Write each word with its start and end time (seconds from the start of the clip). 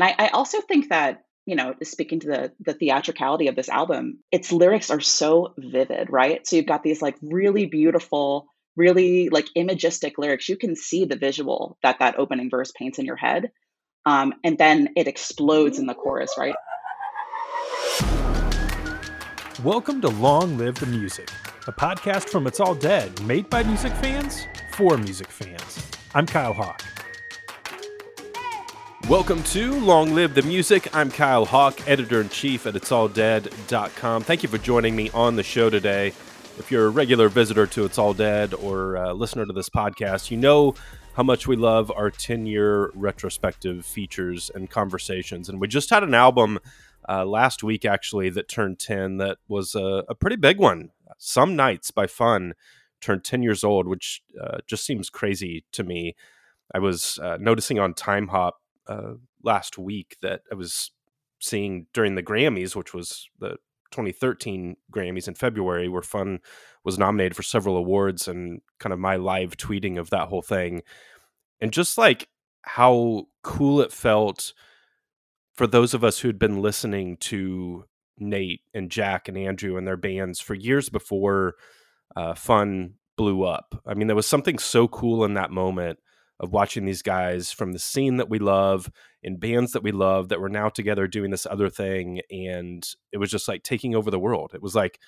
and 0.00 0.14
I, 0.18 0.26
I 0.26 0.28
also 0.28 0.60
think 0.62 0.88
that 0.88 1.24
you 1.46 1.56
know 1.56 1.74
speaking 1.82 2.20
to 2.20 2.26
the 2.26 2.52
the 2.60 2.72
theatricality 2.72 3.48
of 3.48 3.56
this 3.56 3.68
album 3.68 4.20
its 4.30 4.52
lyrics 4.52 4.90
are 4.90 5.00
so 5.00 5.54
vivid 5.58 6.08
right? 6.10 6.46
So 6.46 6.56
you've 6.56 6.66
got 6.66 6.82
these 6.82 7.02
like 7.02 7.16
really 7.22 7.66
beautiful 7.66 8.46
really 8.76 9.28
like 9.28 9.46
imagistic 9.54 10.16
lyrics. 10.16 10.48
You 10.48 10.56
can 10.56 10.74
see 10.76 11.04
the 11.04 11.16
visual 11.16 11.76
that 11.82 11.98
that 11.98 12.18
opening 12.18 12.48
verse 12.50 12.72
paints 12.72 12.98
in 12.98 13.04
your 13.04 13.16
head 13.16 13.50
um, 14.06 14.34
and 14.42 14.56
then 14.56 14.88
it 14.96 15.06
explodes 15.06 15.78
in 15.78 15.86
the 15.86 15.94
chorus 15.94 16.34
right? 16.38 16.54
Welcome 19.62 20.00
to 20.00 20.08
long 20.08 20.56
live 20.56 20.76
the 20.76 20.86
music 20.86 21.28
a 21.66 21.72
podcast 21.72 22.30
from 22.30 22.46
it's 22.46 22.60
all 22.60 22.74
dead 22.74 23.20
made 23.22 23.50
by 23.50 23.62
music 23.62 23.92
fans 23.94 24.46
for 24.72 24.96
music 24.96 25.30
fans. 25.30 25.78
I'm 26.14 26.24
kyle 26.26 26.54
hawk 26.54 26.82
Welcome 29.10 29.42
to 29.42 29.72
Long 29.80 30.14
Live 30.14 30.34
the 30.34 30.42
Music. 30.42 30.94
I'm 30.94 31.10
Kyle 31.10 31.44
Hawk, 31.44 31.80
editor 31.88 32.20
in 32.20 32.28
chief 32.28 32.64
at 32.64 32.74
it'salldead.com. 32.74 34.22
Thank 34.22 34.44
you 34.44 34.48
for 34.48 34.56
joining 34.56 34.94
me 34.94 35.10
on 35.10 35.34
the 35.34 35.42
show 35.42 35.68
today. 35.68 36.12
If 36.60 36.70
you're 36.70 36.86
a 36.86 36.90
regular 36.90 37.28
visitor 37.28 37.66
to 37.66 37.84
It's 37.86 37.98
All 37.98 38.14
Dead 38.14 38.54
or 38.54 38.94
a 38.94 39.12
listener 39.12 39.44
to 39.46 39.52
this 39.52 39.68
podcast, 39.68 40.30
you 40.30 40.36
know 40.36 40.76
how 41.14 41.24
much 41.24 41.48
we 41.48 41.56
love 41.56 41.90
our 41.90 42.08
10 42.08 42.46
year 42.46 42.92
retrospective 42.94 43.84
features 43.84 44.48
and 44.54 44.70
conversations. 44.70 45.48
And 45.48 45.60
we 45.60 45.66
just 45.66 45.90
had 45.90 46.04
an 46.04 46.14
album 46.14 46.60
uh, 47.08 47.24
last 47.24 47.64
week, 47.64 47.84
actually, 47.84 48.30
that 48.30 48.48
turned 48.48 48.78
10 48.78 49.16
that 49.16 49.38
was 49.48 49.74
a, 49.74 50.04
a, 50.08 50.14
pretty 50.14 50.36
big 50.36 50.58
one. 50.58 50.90
Some 51.18 51.56
Nights 51.56 51.90
by 51.90 52.06
Fun 52.06 52.54
turned 53.00 53.24
10 53.24 53.42
years 53.42 53.64
old, 53.64 53.88
which 53.88 54.22
uh, 54.40 54.58
just 54.68 54.86
seems 54.86 55.10
crazy 55.10 55.64
to 55.72 55.82
me. 55.82 56.14
I 56.72 56.78
was 56.78 57.18
uh, 57.20 57.38
noticing 57.40 57.80
on 57.80 57.94
Timehop 57.94 58.52
uh, 58.90 59.14
last 59.42 59.78
week 59.78 60.16
that 60.20 60.42
I 60.50 60.56
was 60.56 60.90
seeing 61.38 61.86
during 61.94 62.16
the 62.16 62.22
Grammys, 62.22 62.74
which 62.74 62.92
was 62.92 63.28
the 63.38 63.50
2013 63.92 64.76
Grammys 64.92 65.28
in 65.28 65.34
February, 65.34 65.88
where 65.88 66.02
Fun 66.02 66.40
was 66.84 66.98
nominated 66.98 67.36
for 67.36 67.42
several 67.42 67.76
awards, 67.76 68.26
and 68.26 68.60
kind 68.78 68.92
of 68.92 68.98
my 68.98 69.16
live 69.16 69.56
tweeting 69.56 69.98
of 69.98 70.10
that 70.10 70.28
whole 70.28 70.42
thing, 70.42 70.82
and 71.60 71.72
just 71.72 71.96
like 71.96 72.28
how 72.62 73.26
cool 73.42 73.80
it 73.80 73.92
felt 73.92 74.52
for 75.54 75.66
those 75.66 75.94
of 75.94 76.02
us 76.02 76.18
who'd 76.18 76.38
been 76.38 76.60
listening 76.60 77.16
to 77.18 77.84
Nate 78.18 78.62
and 78.74 78.90
Jack 78.90 79.28
and 79.28 79.38
Andrew 79.38 79.76
and 79.76 79.86
their 79.86 79.96
bands 79.96 80.40
for 80.40 80.54
years 80.54 80.88
before 80.88 81.54
uh, 82.16 82.34
Fun 82.34 82.94
blew 83.16 83.44
up. 83.44 83.80
I 83.86 83.94
mean, 83.94 84.08
there 84.08 84.16
was 84.16 84.26
something 84.26 84.58
so 84.58 84.88
cool 84.88 85.24
in 85.24 85.34
that 85.34 85.50
moment 85.50 85.98
of 86.40 86.52
watching 86.52 86.86
these 86.86 87.02
guys 87.02 87.52
from 87.52 87.72
the 87.72 87.78
scene 87.78 88.16
that 88.16 88.30
we 88.30 88.38
love 88.38 88.90
in 89.22 89.36
bands 89.36 89.72
that 89.72 89.82
we 89.82 89.92
love 89.92 90.30
that 90.30 90.40
were 90.40 90.48
now 90.48 90.68
together 90.68 91.06
doing 91.06 91.30
this 91.30 91.46
other 91.46 91.68
thing 91.68 92.20
and 92.30 92.94
it 93.12 93.18
was 93.18 93.30
just 93.30 93.46
like 93.46 93.62
taking 93.62 93.94
over 93.94 94.10
the 94.10 94.18
world. 94.18 94.52
It 94.54 94.62
was 94.62 94.74
like 94.74 94.98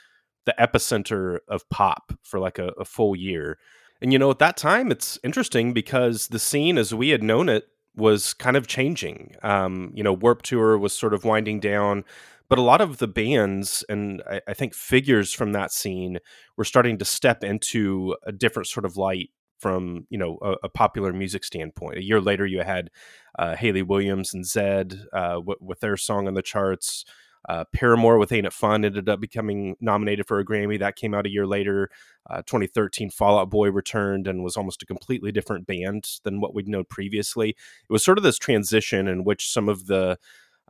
the 0.45 0.55
epicenter 0.61 1.39
of 1.49 1.69
pop 1.71 2.13
for 2.23 2.39
like 2.39 2.59
a, 2.59 2.69
a 2.79 2.85
full 2.85 3.17
year. 3.17 3.59
And 4.01 4.13
you 4.13 4.19
know 4.19 4.31
at 4.31 4.39
that 4.41 4.57
time 4.57 4.93
it's 4.93 5.19
interesting 5.25 5.73
because 5.73 6.29
the 6.29 6.39
scene 6.39 6.77
as 6.77 6.95
we 6.95 7.09
had 7.09 7.23
known 7.23 7.49
it 7.49 7.65
was 7.97 8.35
kind 8.35 8.57
of 8.57 8.67
changing. 8.67 9.35
Um, 9.43 9.91
you 9.95 10.03
know 10.03 10.13
Warped 10.13 10.45
Tour 10.45 10.77
was 10.77 10.97
sort 10.97 11.15
of 11.15 11.25
winding 11.25 11.61
down 11.61 12.05
but 12.53 12.59
a 12.59 12.63
lot 12.63 12.83
of 12.83 12.99
the 12.99 13.09
bands 13.09 13.83
and 13.89 14.23
I, 14.31 14.43
I, 14.47 14.53
think 14.53 14.75
figures 14.75 15.33
from 15.33 15.53
that 15.53 15.73
scene 15.73 16.19
were 16.59 16.67
starting 16.67 16.99
to 16.99 17.05
step 17.07 17.43
into 17.43 18.15
a 18.27 18.33
different 18.33 18.67
sort 18.67 18.85
of 18.85 18.99
light 18.99 19.31
from 19.63 20.09
you 20.11 20.19
know 20.19 20.39
a, 20.43 20.55
a, 20.65 20.69
popular 20.69 21.13
music 21.13 21.45
standpoint. 21.45 21.97
A 21.97 22.03
year 22.03 22.21
later, 22.21 22.45
you 22.45 22.63
had 22.63 22.91
uh, 23.39 23.55
Hayley 23.55 23.83
Williams 23.83 24.35
and 24.35 24.45
Zedd 24.45 25.07
uh, 25.13 25.35
w- 25.35 25.57
with 25.61 25.79
their 25.79 25.97
song 25.97 26.27
on 26.27 26.35
the 26.35 26.43
charts. 26.43 27.05
Uh, 27.49 27.65
Paramore 27.73 28.19
with 28.19 28.33
Ain't 28.33 28.47
It 28.47 28.53
Fun 28.53 28.85
ended 28.85 29.09
up 29.09 29.21
becoming 29.21 29.77
nominated 29.81 30.27
for 30.27 30.39
a 30.39 30.45
Grammy. 30.45 30.79
That 30.79 30.97
came 30.97 31.15
out 31.15 31.27
a 31.27 31.31
year 31.31 31.47
later. 31.47 31.91
Uh, 32.29 32.43
2013, 32.43 33.11
Fall 33.11 33.39
Out 33.39 33.51
Boy 33.51 33.71
returned 33.71 34.27
and 34.27 34.45
was 34.45 34.57
almost 34.57 34.83
a 34.83 34.87
completely 34.87 35.33
different 35.33 35.67
band 35.67 36.09
than 36.25 36.41
what 36.41 36.55
we'd 36.55 36.69
known 36.69 36.85
previously. 36.85 37.51
It 37.51 37.93
was 37.93 38.05
sort 38.05 38.19
of 38.19 38.25
this 38.25 38.39
transition 38.39 39.09
in 39.09 39.25
which 39.25 39.49
some 39.49 39.69
of 39.69 39.87
the 39.87 40.19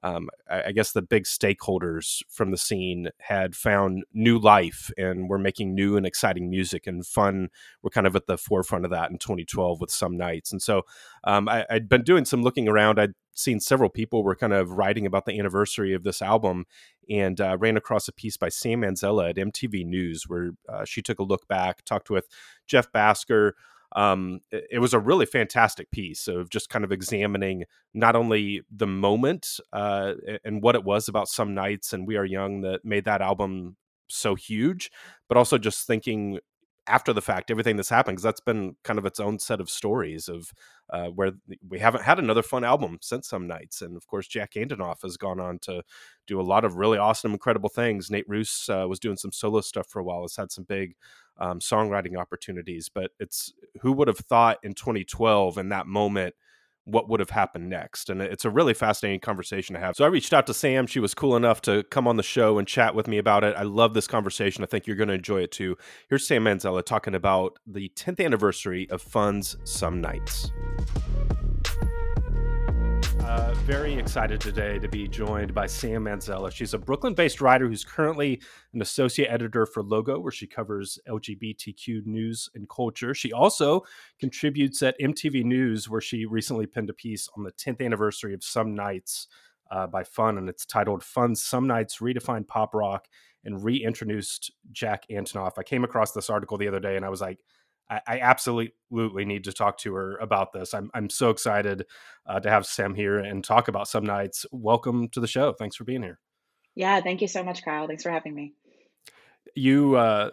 um, 0.03 0.29
I, 0.51 0.65
I, 0.65 0.73
guess 0.73 0.93
the 0.93 1.03
big 1.03 1.25
stakeholders 1.25 2.23
from 2.29 2.51
the 2.51 2.57
scene 2.57 3.11
had 3.19 3.55
found 3.55 4.05
new 4.13 4.39
life 4.39 4.91
and 4.99 5.29
were 5.29 5.39
making 5.39 5.75
new 5.75 5.97
and 5.97 6.05
exciting 6.05 6.51
music 6.51 6.87
and 6.87 7.07
fun. 7.07 7.51
We're 7.83 7.91
kind 7.91 8.07
of 8.07 8.17
at 8.17 8.27
the 8.27 8.37
forefront 8.37 8.85
of 8.85 8.91
that 8.91 9.11
in 9.11 9.19
2012 9.19 9.81
with 9.81 9.91
some 9.91 10.17
nights. 10.17 10.51
And 10.51 10.61
so 10.61 10.83
um, 11.25 11.49
I, 11.49 11.67
had 11.71 11.89
been 11.89 12.03
doing 12.03 12.25
some 12.25 12.43
looking 12.43 12.69
around. 12.69 12.99
I'd 12.99 13.15
seen 13.35 13.61
several 13.61 13.89
people 13.89 14.25
were 14.25 14.35
kind 14.35 14.53
of 14.53 14.73
writing 14.73 15.07
about 15.07 15.25
the 15.25 15.39
anniversary 15.39 15.95
of 15.95 16.03
this 16.03 16.21
album 16.21 16.67
and 17.09 17.41
uh, 17.41 17.57
ran 17.59 17.77
across 17.77 18.09
a 18.09 18.13
piece 18.13 18.37
by 18.37 18.49
Sam 18.49 18.83
Manzella 18.83 19.31
at 19.31 19.37
MTV 19.37 19.87
News 19.87 20.25
where 20.27 20.51
uh, 20.69 20.85
she 20.85 21.01
took 21.01 21.21
a 21.21 21.25
look 21.25 21.47
back, 21.47 21.85
talked 21.85 22.11
with 22.11 22.27
Jeff 22.67 22.91
Bhasker 22.93 23.53
um, 23.95 24.41
it, 24.51 24.67
it, 24.73 24.79
was 24.79 24.95
a 24.95 24.99
really 24.99 25.27
fantastic 25.27 25.91
piece 25.91 26.29
of 26.29 26.51
just 26.51 26.69
kind 26.69 26.85
of 26.85 26.93
examining 26.93 27.65
not 27.95 28.17
only 28.17 28.63
the 28.71 28.87
moment 28.87 29.61
uh, 29.73 30.15
and 30.45 30.63
what 30.63 30.75
it 30.75 30.85
was 30.85 31.09
about 31.09 31.29
some 31.29 31.55
nights 31.55 31.93
and 31.93 32.07
we 32.07 32.17
are 32.17 32.25
young 32.25 32.63
that 32.63 32.85
made 32.85 33.05
that 33.05 33.21
album 33.21 33.77
so 34.09 34.35
huge 34.35 34.91
but 35.29 35.37
also 35.37 35.59
just 35.59 35.87
thinking 35.87 36.39
after 36.87 37.13
the 37.13 37.23
fact 37.23 37.51
everything 37.51 37.77
that's 37.77 37.89
happened 37.89 38.17
because 38.17 38.25
that's 38.25 38.41
been 38.41 38.75
kind 38.83 38.99
of 38.99 39.07
its 39.07 39.21
own 39.21 39.39
set 39.39 39.61
of 39.61 39.71
stories 39.71 40.29
of 40.29 40.53
uh, 40.91 41.07
where 41.07 41.33
we 41.69 41.79
haven't 41.79 42.03
had 42.03 42.19
another 42.19 42.43
fun 42.43 42.65
album 42.65 42.99
since 43.01 43.29
some 43.29 43.47
nights 43.47 43.83
and 43.83 43.97
of 43.97 44.07
course 44.07 44.27
jack 44.27 44.55
antonoff 44.55 45.03
has 45.03 45.17
gone 45.17 45.39
on 45.39 45.59
to 45.59 45.83
do 46.27 46.41
a 46.41 46.43
lot 46.43 46.65
of 46.65 46.77
really 46.77 46.99
awesome 46.99 47.33
incredible 47.33 47.69
things. 47.69 48.11
Nate 48.11 48.29
ruess 48.29 48.69
uh, 48.69 48.87
was 48.89 48.99
doing 48.99 49.17
some 49.17 49.33
solo 49.33 49.61
stuff 49.61 49.87
for 49.89 50.01
a 50.01 50.05
while 50.05 50.23
has 50.23 50.37
had 50.37 50.51
some 50.51 50.65
big 50.65 50.97
um, 51.39 51.61
songwriting 51.61 52.17
opportunities 52.17 52.89
but 52.93 53.13
it's 53.21 53.53
who 53.81 53.93
would 53.93 54.09
have 54.09 54.19
thought 54.19 54.59
in 54.63 54.75
2012 54.75 55.59
in 55.59 55.69
that 55.69 55.87
moment 55.87 56.35
what 56.85 57.09
would 57.09 57.21
have 57.21 57.31
happened 57.31 57.69
next. 57.69 58.11
And 58.11 58.21
it's 58.21 58.45
a 58.45 58.51
really 58.51 58.75
fascinating 58.75 59.21
conversation 59.21 59.75
to 59.75 59.81
have. 59.81 59.97
So 59.97 60.05
I 60.05 60.09
reached 60.09 60.33
out 60.33 60.47
to 60.49 60.55
Sam. 60.55 60.87
She 60.87 61.01
was 61.01 61.15
cool 61.15 61.37
enough 61.37 61.61
to 61.63 61.85
come 61.85 62.09
on 62.09 62.17
the 62.17 62.23
show 62.23 62.59
and 62.59 62.67
chat 62.67 62.95
with 62.95 63.07
me 63.07 63.19
about 63.19 63.45
it. 63.45 63.55
I 63.57 63.63
love 63.63 63.95
this 63.95 64.07
conversation. 64.07 64.65
I 64.65 64.67
think 64.67 64.87
you're 64.87 64.97
going 64.97 65.09
to 65.09 65.15
enjoy 65.15 65.43
it 65.43 65.53
too. 65.53 65.77
Here's 66.09 66.27
Sam 66.27 66.45
Manzella 66.45 66.85
talking 66.85 67.15
about 67.15 67.59
the 67.67 67.91
10th 67.95 68.25
anniversary 68.25 68.89
of 68.91 69.01
Fun's 69.01 69.57
Some 69.65 70.01
Nights. 70.01 70.51
Uh, 73.33 73.55
very 73.65 73.95
excited 73.95 74.39
today 74.43 74.79
to 74.79 74.87
be 74.89 75.09
joined 75.09 75.55
by 75.55 75.67
Sam 75.67 76.05
Manzella. 76.05 76.53
She's 76.53 76.75
a 76.75 76.79
Brooklyn 76.79 77.15
based 77.15 77.41
writer 77.41 77.67
who's 77.67 77.83
currently 77.83 78.43
an 78.75 78.83
associate 78.83 79.29
editor 79.31 79.65
for 79.65 79.83
Logo, 79.83 80.21
where 80.21 80.31
she 80.31 80.47
covers 80.47 80.99
LGBTQ 81.09 82.05
news 82.05 82.51
and 82.55 82.69
culture. 82.69 83.15
She 83.15 83.33
also 83.33 83.85
contributes 84.21 84.83
at 84.83 85.01
MTV 85.01 85.45
News, 85.45 85.89
where 85.89 86.03
she 86.03 86.27
recently 86.27 86.67
penned 86.67 86.91
a 86.91 86.93
piece 86.93 87.27
on 87.35 87.43
the 87.43 87.53
10th 87.53 87.83
anniversary 87.83 88.35
of 88.35 88.45
Some 88.45 88.75
Nights 88.75 89.29
uh, 89.71 89.87
by 89.87 90.05
Fun, 90.05 90.37
and 90.37 90.51
it's 90.51 90.67
titled 90.67 91.03
Fun 91.03 91.35
Some 91.35 91.67
Nights 91.67 92.01
Redefined 92.01 92.49
Pop 92.49 92.75
Rock 92.75 93.09
and 93.47 93.65
Reintroduced 93.65 94.53
Jack 94.73 95.07
Antonoff. 95.11 95.53
I 95.57 95.63
came 95.63 95.85
across 95.85 96.13
this 96.13 96.29
article 96.29 96.59
the 96.59 96.69
other 96.69 96.81
day 96.81 96.97
and 96.97 97.05
I 97.05 97.09
was 97.09 97.23
like, 97.23 97.39
I, 97.93 98.01
I 98.07 98.21
absolutely 98.21 99.25
need 99.25 99.45
to 99.45 99.53
talk 99.53 99.79
to 99.79 99.95
her 99.95 100.17
about 100.17 100.53
this. 100.53 100.73
I'm 100.73 100.91
I'm 100.95 101.11
so 101.11 101.31
excited 101.31 101.87
uh, 102.27 102.41
to 102.41 102.49
have 102.49 102.67
Sam 102.67 102.95
here 102.95 103.19
and 103.19 103.45
talk 103.45 103.69
about 103.69 103.89
some 103.89 104.05
nights. 104.05 104.47
Welcome 104.51 105.09
to 105.11 105.21
the 105.21 105.27
show. 105.27 105.53
Thanks 105.53 105.77
for 105.77 105.85
being 105.85 106.03
here. 106.03 106.19
Yeah, 106.75 107.01
thank 107.01 107.21
you 107.21 107.29
so 107.29 107.43
much, 107.45 107.65
Kyle. 107.65 107.87
Thanks 107.87 108.03
for 108.03 108.11
having 108.11 108.35
me. 108.35 108.55
You 109.55 109.97
uh, 109.97 110.31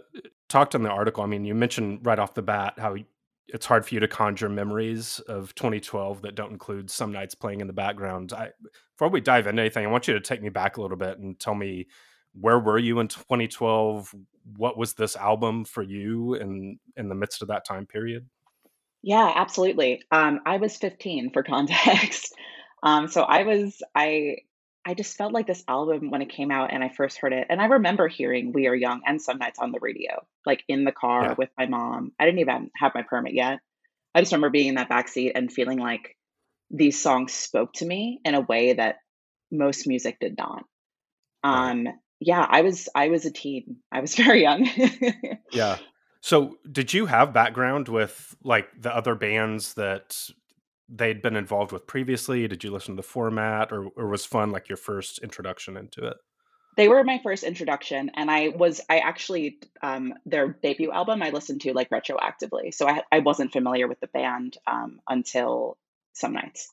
talked 0.47 0.73
in 0.73 0.83
the 0.83 0.89
article. 0.89 1.23
I 1.23 1.27
mean, 1.27 1.43
you 1.43 1.53
mentioned 1.53 2.05
right 2.05 2.19
off 2.19 2.33
the 2.33 2.41
bat 2.41 2.75
how 2.77 2.95
it's 3.47 3.65
hard 3.65 3.85
for 3.85 3.93
you 3.93 3.99
to 3.99 4.07
conjure 4.07 4.47
memories 4.47 5.19
of 5.27 5.53
2012 5.55 6.21
that 6.21 6.35
don't 6.35 6.51
include 6.51 6.89
some 6.89 7.11
nights 7.11 7.35
playing 7.35 7.61
in 7.61 7.67
the 7.67 7.73
background. 7.73 8.31
I, 8.31 8.51
before 8.95 9.09
we 9.09 9.19
dive 9.19 9.47
into 9.47 9.61
anything, 9.61 9.85
I 9.85 9.89
want 9.89 10.07
you 10.07 10.13
to 10.13 10.21
take 10.21 10.41
me 10.41 10.49
back 10.49 10.77
a 10.77 10.81
little 10.81 10.97
bit 10.97 11.17
and 11.17 11.37
tell 11.37 11.55
me 11.55 11.87
where 12.39 12.59
were 12.59 12.77
you 12.77 12.99
in 12.99 13.07
2012 13.07 14.13
what 14.57 14.77
was 14.77 14.93
this 14.93 15.15
album 15.15 15.65
for 15.65 15.83
you 15.83 16.35
in 16.35 16.79
in 16.95 17.09
the 17.09 17.15
midst 17.15 17.41
of 17.41 17.49
that 17.49 17.65
time 17.65 17.85
period? 17.85 18.27
Yeah 19.01 19.31
absolutely. 19.35 20.03
Um, 20.11 20.41
i 20.45 20.57
was 20.57 20.75
15 20.77 21.31
for 21.31 21.43
context. 21.55 22.33
Um, 22.81 23.07
so 23.07 23.23
i 23.23 23.43
was 23.43 23.81
i 23.95 24.37
i 24.85 24.93
just 24.93 25.17
felt 25.17 25.33
like 25.33 25.47
this 25.47 25.63
album 25.67 26.09
when 26.09 26.21
it 26.21 26.29
came 26.29 26.51
out 26.51 26.71
and 26.71 26.81
i 26.81 26.87
first 26.87 27.17
heard 27.17 27.33
it 27.33 27.47
and 27.49 27.61
i 27.61 27.65
remember 27.65 28.07
hearing 28.07 28.53
we 28.53 28.67
are 28.67 28.73
young 28.73 29.01
and 29.05 29.21
some 29.21 29.37
nights 29.37 29.59
on 29.59 29.73
the 29.73 29.79
radio 29.81 30.25
like 30.45 30.63
in 30.67 30.83
the 30.83 30.91
car 30.91 31.23
yeah. 31.23 31.35
with 31.37 31.49
my 31.57 31.67
mom. 31.67 32.11
I 32.19 32.25
didn't 32.25 32.39
even 32.39 32.71
have 32.75 32.93
my 32.95 33.03
permit 33.03 33.33
yet. 33.33 33.59
I 34.15 34.21
just 34.21 34.31
remember 34.31 34.49
being 34.49 34.69
in 34.69 34.75
that 34.75 34.89
back 34.89 35.07
seat 35.07 35.33
and 35.35 35.51
feeling 35.51 35.77
like 35.77 36.17
these 36.71 37.01
songs 37.01 37.33
spoke 37.33 37.73
to 37.73 37.85
me 37.85 38.19
in 38.25 38.35
a 38.35 38.41
way 38.41 38.73
that 38.73 38.95
most 39.51 39.87
music 39.87 40.17
did 40.19 40.37
not. 40.37 40.63
Um, 41.43 41.87
yeah, 42.19 42.45
I 42.47 42.61
was 42.61 42.89
I 42.95 43.09
was 43.09 43.25
a 43.25 43.31
teen. 43.31 43.77
I 43.91 44.01
was 44.01 44.15
very 44.23 44.41
young. 44.41 44.69
yeah. 45.51 45.77
So, 46.21 46.57
did 46.69 46.93
you 46.93 47.05
have 47.05 47.33
background 47.33 47.87
with 47.87 48.35
like 48.43 48.69
the 48.79 48.93
other 48.93 49.15
bands 49.15 49.75
that 49.75 50.29
they'd 50.89 51.21
been 51.21 51.35
involved 51.35 51.71
with 51.71 51.87
previously? 51.87 52.47
Did 52.47 52.63
you 52.63 52.71
listen 52.71 52.95
to 52.95 53.01
the 53.01 53.07
format, 53.07 53.71
or, 53.71 53.87
or 53.95 54.07
was 54.07 54.25
fun 54.25 54.51
like 54.51 54.67
your 54.67 54.77
first 54.77 55.19
introduction 55.19 55.77
into 55.77 56.05
it? 56.05 56.17
They 56.75 56.87
were 56.87 57.03
my 57.03 57.19
first 57.23 57.43
introduction, 57.43 58.11
and 58.15 58.29
I 58.29 58.49
was 58.49 58.81
I 58.89 58.99
actually 58.99 59.59
um, 59.81 60.13
their 60.25 60.49
debut 60.61 60.91
album 60.91 61.23
I 61.23 61.29
listened 61.29 61.61
to 61.61 61.73
like 61.73 61.89
retroactively, 61.89 62.73
so 62.73 62.87
I 62.87 63.01
I 63.11 63.19
wasn't 63.19 63.53
familiar 63.53 63.87
with 63.87 63.99
the 64.01 64.07
band 64.07 64.57
um, 64.67 64.99
until 65.07 65.77
some 66.13 66.33
nights. 66.33 66.69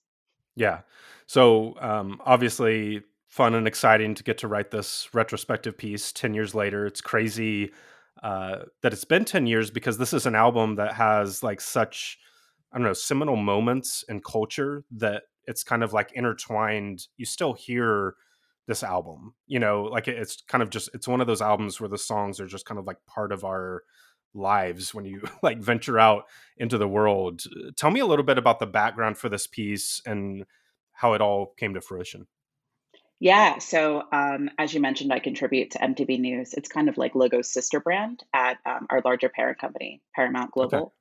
Yeah, 0.57 0.81
so 1.27 1.77
um, 1.81 2.21
obviously 2.25 3.03
fun 3.29 3.55
and 3.55 3.67
exciting 3.67 4.15
to 4.15 4.23
get 4.23 4.39
to 4.39 4.49
write 4.49 4.71
this 4.71 5.09
retrospective 5.13 5.77
piece 5.77 6.13
10 6.13 6.35
years 6.35 6.55
later. 6.55 6.87
It's 6.87 7.01
crazy 7.01 7.73
uh, 8.23 8.65
that 8.83 8.93
it's 8.93 9.05
been 9.05 9.25
10 9.25 9.47
years 9.47 9.71
because 9.71 9.99
this 9.99 10.13
is 10.13 10.27
an 10.27 10.35
album 10.35 10.77
that 10.77 10.95
has 10.95 11.43
like 11.43 11.61
such 11.61 12.19
i 12.73 12.79
don't 12.79 12.87
know 12.87 12.93
seminal 12.93 13.37
moments 13.37 14.05
in 14.09 14.21
culture 14.21 14.85
that 14.91 15.25
it's 15.45 15.63
kind 15.63 15.85
of 15.85 15.93
like 15.93 16.11
intertwined. 16.15 17.07
You 17.17 17.27
still 17.27 17.53
hear 17.53 18.15
this 18.67 18.83
album 18.83 19.35
you 19.47 19.61
know 19.61 19.85
like 19.85 20.09
it's 20.09 20.43
kind 20.49 20.61
of 20.61 20.71
just 20.71 20.91
it's 20.93 21.07
one 21.07 21.21
of 21.21 21.29
those 21.29 21.43
albums 21.43 21.81
where 21.81 21.89
the 21.89 21.99
songs 21.99 22.41
are 22.41 22.49
just 22.49 22.67
kind 22.67 22.81
of 22.81 22.87
like 22.87 22.97
part 23.07 23.31
of 23.31 23.45
our 23.45 23.83
lives 24.35 24.93
when 24.95 25.05
you 25.05 25.23
like 25.43 25.59
venture 25.59 25.99
out 25.99 26.25
into 26.57 26.79
the 26.79 26.89
world. 26.89 27.43
Tell 27.77 27.91
me 27.91 28.01
a 28.01 28.07
little 28.07 28.25
bit 28.25 28.39
about 28.39 28.59
the 28.59 28.67
background 28.67 29.19
for 29.19 29.29
this 29.29 29.47
piece 29.47 30.01
and 30.07 30.45
how 30.93 31.13
it 31.15 31.21
all 31.21 31.55
came 31.59 31.75
to 31.75 31.81
fruition 31.81 32.27
Yeah, 33.19 33.59
so 33.59 34.03
um, 34.13 34.51
as 34.59 34.75
you 34.75 34.81
mentioned, 34.81 35.13
I 35.13 35.21
contribute 35.21 35.71
to 35.71 35.79
MTV 35.79 36.21
News. 36.21 36.53
It's 36.53 36.69
kind 36.69 36.89
of 36.89 36.99
like 36.99 37.15
Logo's 37.15 37.51
sister 37.51 37.81
brand 37.81 38.23
at 38.35 38.59
um, 38.67 38.87
our 38.91 39.01
larger 39.03 39.31
parent 39.31 39.59
company, 39.59 40.03
Paramount 40.15 40.51
okay 40.57 40.69
Global. 40.69 40.95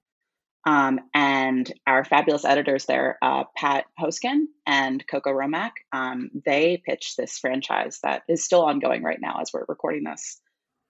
Um, 0.67 0.99
and 1.13 1.71
our 1.85 2.03
fabulous 2.03 2.43
editors 2.43 2.85
there, 2.85 3.19
uh, 3.21 3.43
Pat 3.55 3.85
Hosken 3.99 4.45
and 4.65 5.05
Coco 5.07 5.29
Romack, 5.29 5.73
um, 5.91 6.31
they 6.43 6.81
pitched 6.83 7.17
this 7.17 7.37
franchise 7.37 7.99
that 8.01 8.23
is 8.27 8.43
still 8.43 8.63
ongoing 8.63 9.03
right 9.03 9.21
now 9.21 9.39
as 9.41 9.51
we're 9.53 9.65
recording 9.67 10.05
this, 10.05 10.41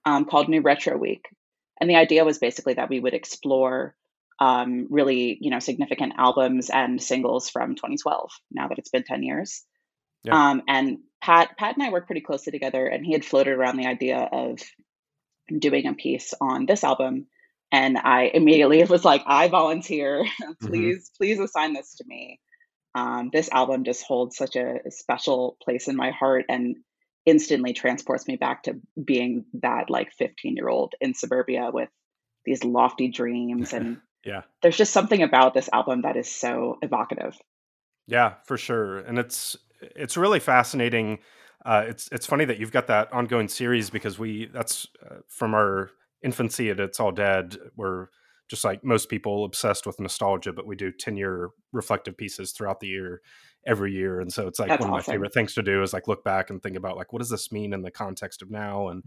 um, 0.06 0.26
called 0.26 0.48
New 0.48 0.62
Retro 0.62 0.96
Week. 0.98 1.28
And 1.82 1.90
the 1.90 1.98
idea 1.98 2.24
was 2.24 2.38
basically 2.38 2.76
that 2.76 2.90
we 2.90 3.02
would 3.02 3.14
explore 3.14 3.96
um, 4.40 4.88
really, 4.90 5.38
you 5.42 5.50
know, 5.50 5.60
significant 5.60 6.14
albums 6.18 6.70
and 6.70 7.02
singles 7.02 7.50
from 7.50 7.76
2012. 7.76 8.32
Now 8.52 8.70
that 8.70 8.78
it's 8.78 8.90
been 8.90 9.04
10 9.04 9.24
years, 9.24 9.64
yeah 10.26 10.50
um, 10.50 10.62
and 10.68 11.00
Pat, 11.26 11.58
Pat 11.58 11.76
and 11.76 11.84
I 11.84 11.90
worked 11.90 12.06
pretty 12.06 12.22
closely 12.22 12.52
together, 12.52 12.86
and 12.86 13.04
he 13.04 13.14
had 13.14 13.26
floated 13.26 13.54
around 13.54 13.78
the 13.78 13.88
idea 13.88 14.30
of 14.32 14.60
doing 15.58 15.88
a 15.88 15.94
piece 15.94 16.36
on 16.40 16.68
this 16.68 16.84
album. 16.84 17.26
And 17.72 17.98
I 17.98 18.30
immediately 18.32 18.84
was 18.84 19.04
like, 19.04 19.24
I 19.26 19.48
volunteer. 19.48 20.24
hmm 20.40 20.68
please, 20.68 21.10
please 21.18 21.40
assign 21.40 21.74
this 21.74 21.96
to 21.96 22.04
me. 22.06 22.40
Um, 22.94 23.32
this 23.34 23.50
album 23.52 23.86
just 23.86 24.04
holds 24.04 24.38
such 24.38 24.56
a 24.56 24.80
special 24.90 25.58
place 25.64 25.88
in 25.88 25.96
my 25.96 26.12
heart 26.12 26.46
and 26.48 26.78
instantly 27.26 27.74
transports 27.74 28.28
me 28.28 28.36
back 28.36 28.64
to 28.64 28.80
being 29.04 29.46
that 29.62 29.90
like 29.90 30.14
15 30.14 30.56
year 30.56 30.70
old 30.70 30.94
in 31.02 31.16
suburbia 31.16 31.72
with 31.74 31.90
these 32.46 32.64
lofty 32.64 33.08
dreams. 33.08 33.74
And 33.74 33.98
yeah 34.24 34.42
there's 34.62 34.78
just 34.78 34.94
something 34.94 35.24
about 35.24 35.56
this 35.56 35.70
album 35.74 36.04
that 36.04 36.18
is 36.18 36.30
so 36.30 36.78
evocative. 36.84 37.36
Yeah, 38.08 38.36
for 38.46 38.58
sure. 38.58 39.00
And 39.00 39.18
it's 39.18 39.58
it's 39.96 40.18
really 40.18 40.40
fascinating. 40.40 41.20
Uh, 41.66 41.86
it's 41.88 42.10
it's 42.12 42.26
funny 42.26 42.46
that 42.46 42.60
you've 42.60 42.72
got 42.72 42.88
that 42.88 43.12
ongoing 43.12 43.48
series 43.48 43.90
because 43.90 44.20
we 44.20 44.50
that's 44.54 44.88
uh, 45.10 45.16
from 45.28 45.54
our 45.54 45.90
infancy 46.24 46.70
at 46.70 46.80
It's 46.80 47.00
All 47.00 47.12
Dead. 47.12 47.58
We're 47.76 48.08
just 48.48 48.64
like 48.64 48.84
most 48.84 49.10
people 49.10 49.46
obsessed 49.46 49.88
with 49.88 50.00
nostalgia, 50.00 50.54
but 50.54 50.68
we 50.68 50.76
do 50.76 50.92
ten 50.92 51.18
year 51.18 51.50
reflective 51.74 52.18
pieces 52.18 52.52
throughout 52.52 52.80
the 52.80 52.88
year, 52.88 53.22
every 53.66 53.92
year. 53.94 54.20
And 54.20 54.32
so 54.32 54.48
it's 54.48 54.60
like 54.60 54.70
That's 54.70 54.82
one 54.82 54.90
of 54.90 54.94
my 54.94 55.02
favorite 55.02 55.34
things 55.34 55.54
to 55.56 55.64
do 55.64 55.82
is 55.82 55.94
like 55.94 56.08
look 56.08 56.24
back 56.24 56.50
and 56.50 56.62
think 56.62 56.76
about 56.76 56.98
like 56.98 57.12
what 57.12 57.20
does 57.20 57.30
this 57.30 57.52
mean 57.52 57.74
in 57.74 57.82
the 57.82 57.92
context 57.92 58.42
of 58.42 58.52
now 58.52 58.90
and 58.90 59.04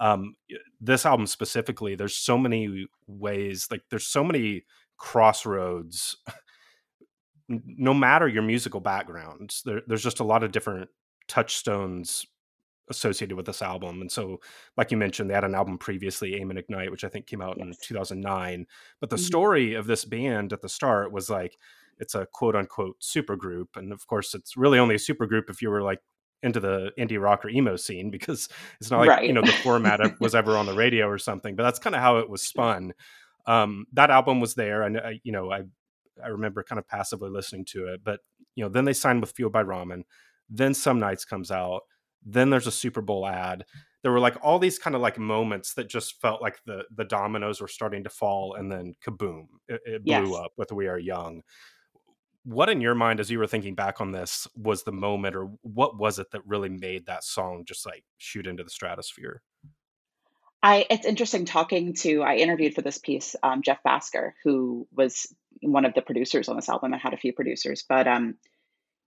um, 0.00 0.36
this 0.80 1.04
album 1.04 1.26
specifically. 1.26 1.94
There's 1.94 2.16
so 2.16 2.38
many 2.38 2.86
ways 3.06 3.68
like 3.70 3.82
there's 3.90 4.06
so 4.06 4.24
many 4.24 4.64
crossroads 4.96 6.16
no 7.48 7.94
matter 7.94 8.28
your 8.28 8.42
musical 8.42 8.80
background, 8.80 9.56
there, 9.64 9.82
there's 9.86 10.02
just 10.02 10.20
a 10.20 10.24
lot 10.24 10.42
of 10.42 10.52
different 10.52 10.90
touchstones 11.28 12.26
associated 12.90 13.36
with 13.36 13.46
this 13.46 13.60
album. 13.60 14.00
And 14.00 14.10
so, 14.10 14.40
like 14.76 14.90
you 14.90 14.96
mentioned, 14.96 15.28
they 15.28 15.34
had 15.34 15.44
an 15.44 15.54
album 15.54 15.76
previously, 15.78 16.36
Aim 16.36 16.50
and 16.50 16.58
Ignite, 16.58 16.90
which 16.90 17.04
I 17.04 17.08
think 17.08 17.26
came 17.26 17.42
out 17.42 17.58
in 17.58 17.74
2009. 17.82 18.66
But 19.00 19.10
the 19.10 19.18
Mhm. 19.18 19.18
story 19.18 19.74
of 19.74 19.86
this 19.86 20.04
band 20.04 20.52
at 20.52 20.62
the 20.62 20.68
start 20.68 21.12
was 21.12 21.28
like 21.28 21.58
it's 21.98 22.14
a 22.14 22.26
quote 22.32 22.56
unquote 22.56 23.00
supergroup. 23.00 23.76
And 23.76 23.92
of 23.92 24.06
course, 24.06 24.34
it's 24.34 24.56
really 24.56 24.78
only 24.78 24.94
a 24.94 24.98
supergroup 24.98 25.50
if 25.50 25.60
you 25.60 25.70
were 25.70 25.82
like 25.82 26.00
into 26.42 26.60
the 26.60 26.92
indie 26.98 27.20
rock 27.20 27.44
or 27.44 27.48
emo 27.50 27.76
scene 27.76 28.10
because 28.10 28.48
it's 28.80 28.90
not 28.90 29.00
like, 29.00 29.12
you 29.26 29.32
know, 29.32 29.42
the 29.42 29.52
format 29.52 30.00
was 30.20 30.34
ever 30.34 30.56
on 30.56 30.66
the 30.66 30.74
radio 30.74 31.08
or 31.08 31.18
something. 31.18 31.56
But 31.56 31.64
that's 31.64 31.80
kind 31.80 31.96
of 31.96 32.00
how 32.00 32.18
it 32.18 32.30
was 32.30 32.42
spun. 32.42 32.94
Um, 33.46 33.86
that 33.92 34.10
album 34.10 34.40
was 34.40 34.54
there. 34.54 34.82
And, 34.82 34.98
I, 34.98 35.20
you 35.24 35.32
know, 35.32 35.50
I 35.50 35.62
I 36.22 36.28
remember 36.28 36.62
kind 36.62 36.78
of 36.78 36.86
passively 36.86 37.30
listening 37.30 37.64
to 37.66 37.86
it. 37.86 38.02
But 38.04 38.20
you 38.54 38.64
know, 38.64 38.68
then 38.68 38.84
they 38.84 38.92
signed 38.92 39.20
with 39.20 39.32
Fueled 39.32 39.52
by 39.52 39.62
Ramen. 39.62 40.02
Then 40.48 40.74
Some 40.74 40.98
Nights 40.98 41.24
comes 41.24 41.50
out. 41.50 41.82
Then 42.24 42.50
there's 42.50 42.66
a 42.66 42.72
Super 42.72 43.00
Bowl 43.00 43.26
ad. 43.26 43.64
There 44.02 44.12
were 44.12 44.20
like 44.20 44.36
all 44.42 44.58
these 44.58 44.78
kind 44.78 44.96
of 44.96 45.02
like 45.02 45.18
moments 45.18 45.74
that 45.74 45.88
just 45.88 46.20
felt 46.20 46.42
like 46.42 46.60
the 46.66 46.84
the 46.94 47.04
dominoes 47.04 47.60
were 47.60 47.68
starting 47.68 48.04
to 48.04 48.10
fall, 48.10 48.54
and 48.54 48.70
then 48.70 48.94
kaboom, 49.04 49.46
it, 49.68 49.80
it 49.84 50.04
blew 50.04 50.30
yes. 50.30 50.44
up 50.44 50.52
with 50.56 50.72
We 50.72 50.88
Are 50.88 50.98
Young. 50.98 51.42
What 52.44 52.70
in 52.70 52.80
your 52.80 52.94
mind, 52.94 53.20
as 53.20 53.30
you 53.30 53.38
were 53.38 53.46
thinking 53.46 53.74
back 53.74 54.00
on 54.00 54.12
this, 54.12 54.46
was 54.56 54.84
the 54.84 54.92
moment, 54.92 55.36
or 55.36 55.50
what 55.62 55.98
was 55.98 56.18
it 56.18 56.30
that 56.30 56.46
really 56.46 56.70
made 56.70 57.06
that 57.06 57.24
song 57.24 57.64
just 57.66 57.84
like 57.84 58.04
shoot 58.16 58.46
into 58.46 58.64
the 58.64 58.70
stratosphere? 58.70 59.42
I 60.62 60.86
it's 60.90 61.06
interesting 61.06 61.44
talking 61.44 61.94
to 61.94 62.22
I 62.22 62.36
interviewed 62.36 62.74
for 62.74 62.82
this 62.82 62.98
piece 62.98 63.36
um, 63.42 63.62
Jeff 63.62 63.78
Bhasker, 63.86 64.32
who 64.44 64.88
was 64.92 65.32
one 65.62 65.84
of 65.84 65.94
the 65.94 66.02
producers 66.02 66.48
on 66.48 66.56
this 66.56 66.68
album. 66.68 66.94
I 66.94 66.98
had 66.98 67.14
a 67.14 67.18
few 67.18 67.32
producers, 67.32 67.84
but 67.88 68.06
um, 68.06 68.36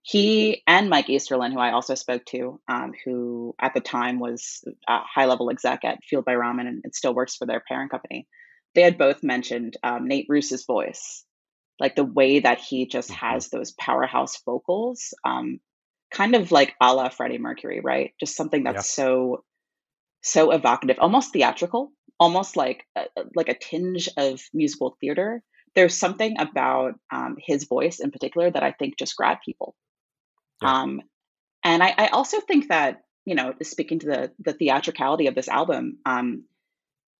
he 0.03 0.63
and 0.67 0.89
Mike 0.89 1.07
Easterlin, 1.07 1.53
who 1.53 1.59
I 1.59 1.71
also 1.73 1.95
spoke 1.95 2.25
to, 2.27 2.59
um, 2.67 2.93
who 3.05 3.55
at 3.61 3.73
the 3.73 3.81
time 3.81 4.19
was 4.19 4.63
a 4.87 4.99
high 5.01 5.25
level 5.25 5.49
exec 5.51 5.85
at 5.85 6.03
Fueled 6.03 6.25
by 6.25 6.33
Ramen 6.33 6.67
and, 6.67 6.81
and 6.83 6.95
still 6.95 7.13
works 7.13 7.35
for 7.35 7.45
their 7.45 7.61
parent 7.67 7.91
company. 7.91 8.27
They 8.75 8.81
had 8.81 8.97
both 8.97 9.23
mentioned 9.23 9.77
um, 9.83 10.07
Nate 10.07 10.27
Ruess's 10.29 10.65
voice, 10.65 11.23
like 11.79 11.95
the 11.95 12.05
way 12.05 12.39
that 12.39 12.59
he 12.59 12.87
just 12.87 13.11
hmm 13.11 13.13
has 13.13 13.49
those 13.49 13.71
powerhouse 13.71 14.41
vocals, 14.45 15.13
um, 15.25 15.59
kind 16.13 16.35
of 16.35 16.51
like 16.51 16.75
a 16.81 16.93
la 16.93 17.09
Freddie 17.09 17.37
Mercury, 17.39 17.81
right? 17.81 18.13
Just 18.19 18.35
something 18.35 18.63
Yeah, 18.65 18.83
that's 18.83 18.85
so 18.85 19.43
so 20.23 20.51
evocative, 20.51 20.97
almost 20.99 21.33
theatrical, 21.33 21.91
almost 22.19 22.55
like 22.55 22.85
a, 22.95 23.05
like 23.35 23.49
a 23.49 23.57
tinge 23.57 24.09
of 24.17 24.41
musical 24.53 24.97
theater. 25.01 25.43
There's 25.75 25.97
something 25.97 26.39
about 26.39 26.95
um, 27.11 27.37
his 27.39 27.65
voice 27.65 27.99
in 27.99 28.11
particular 28.11 28.51
that 28.51 28.63
I 28.63 28.71
think 28.71 28.97
just 28.97 29.15
grabbed 29.15 29.43
people. 29.43 29.75
yeah, 30.61 30.71
Um, 30.71 31.01
and 31.63 31.83
I, 31.83 31.93
I 31.97 32.07
also 32.07 32.39
think 32.41 32.69
that 32.69 33.03
you 33.25 33.35
know, 33.35 33.53
speaking 33.63 33.99
to 33.99 34.07
the 34.07 34.31
the 34.39 34.53
theatricality 34.53 35.27
of 35.27 35.35
this 35.35 35.49
album, 35.49 35.99
um, 36.05 36.45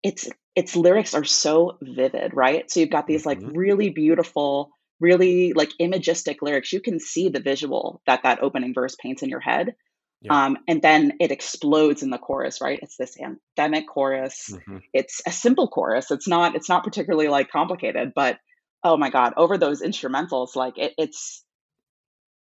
its 0.04 0.30
its 0.56 0.76
lyrics 0.76 1.14
are 1.14 1.24
so 1.24 1.78
vivid, 1.82 2.34
right? 2.34 2.70
So 2.72 2.80
you've 2.80 2.90
got 2.90 3.08
these 3.08 3.26
like 3.26 3.40
hmm 3.40 3.52
really 3.54 3.90
beautiful, 3.90 4.72
really 5.00 5.54
like 5.54 5.72
imagistic 5.80 6.42
lyrics. 6.42 6.74
You 6.74 6.82
can 6.82 7.00
see 7.00 7.30
the 7.30 7.40
visual 7.40 8.02
that 8.08 8.24
that 8.24 8.42
opening 8.44 8.74
verse 8.74 8.96
paints 9.02 9.24
in 9.24 9.30
your 9.30 9.40
head, 9.40 9.76
yeah, 10.22 10.32
um, 10.34 10.58
and 10.68 10.82
then 10.82 11.14
it 11.20 11.32
explodes 11.32 12.04
in 12.04 12.10
the 12.10 12.18
chorus, 12.18 12.62
right? 12.62 12.80
It's 12.82 12.98
this 12.98 13.18
anthemic 13.18 13.88
chorus. 13.88 14.54
hmm 14.68 14.78
It's 14.94 15.22
a 15.26 15.32
simple 15.32 15.68
chorus. 15.68 16.12
It's 16.12 16.28
not 16.28 16.56
it's 16.56 16.70
not 16.70 16.84
particularly 16.84 17.28
like 17.28 17.50
complicated, 17.52 18.14
but 18.16 18.38
oh 18.84 18.98
my 18.98 19.10
god, 19.10 19.34
over 19.38 19.58
those 19.58 19.82
instrumentals, 19.82 20.56
like 20.56 20.78
it, 20.78 20.94
it's 20.98 21.44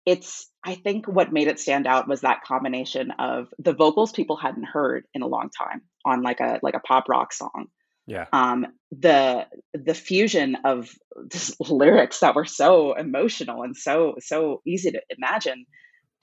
it's 0.06 0.50
I 0.64 0.76
think 0.76 1.08
what 1.08 1.32
made 1.32 1.48
it 1.48 1.60
stand 1.60 1.88
out 1.88 2.08
was 2.08 2.22
that 2.22 2.44
combination 2.44 3.12
of 3.12 3.48
the 3.60 3.74
vocals 3.74 4.12
people 4.12 4.38
hadn't 4.38 4.64
heard 4.66 5.06
in 5.14 5.22
a 5.22 5.28
long 5.28 5.50
time 5.50 5.82
on 6.06 6.22
like 6.24 6.40
a 6.40 6.60
like 6.64 6.74
a 6.76 6.80
pop 6.80 7.08
rock 7.10 7.34
song. 7.34 7.68
yeah, 8.08 8.26
Um, 8.34 8.68
the 8.92 9.48
the 9.74 9.94
fusion 9.94 10.58
of 10.66 10.90
just 11.32 11.60
lyrics 11.62 12.20
that 12.20 12.36
were 12.36 12.46
so 12.46 12.94
emotional 12.94 13.64
and 13.64 13.76
so 13.76 14.16
so 14.20 14.62
easy 14.66 14.92
to 14.92 15.02
imagine 15.18 15.66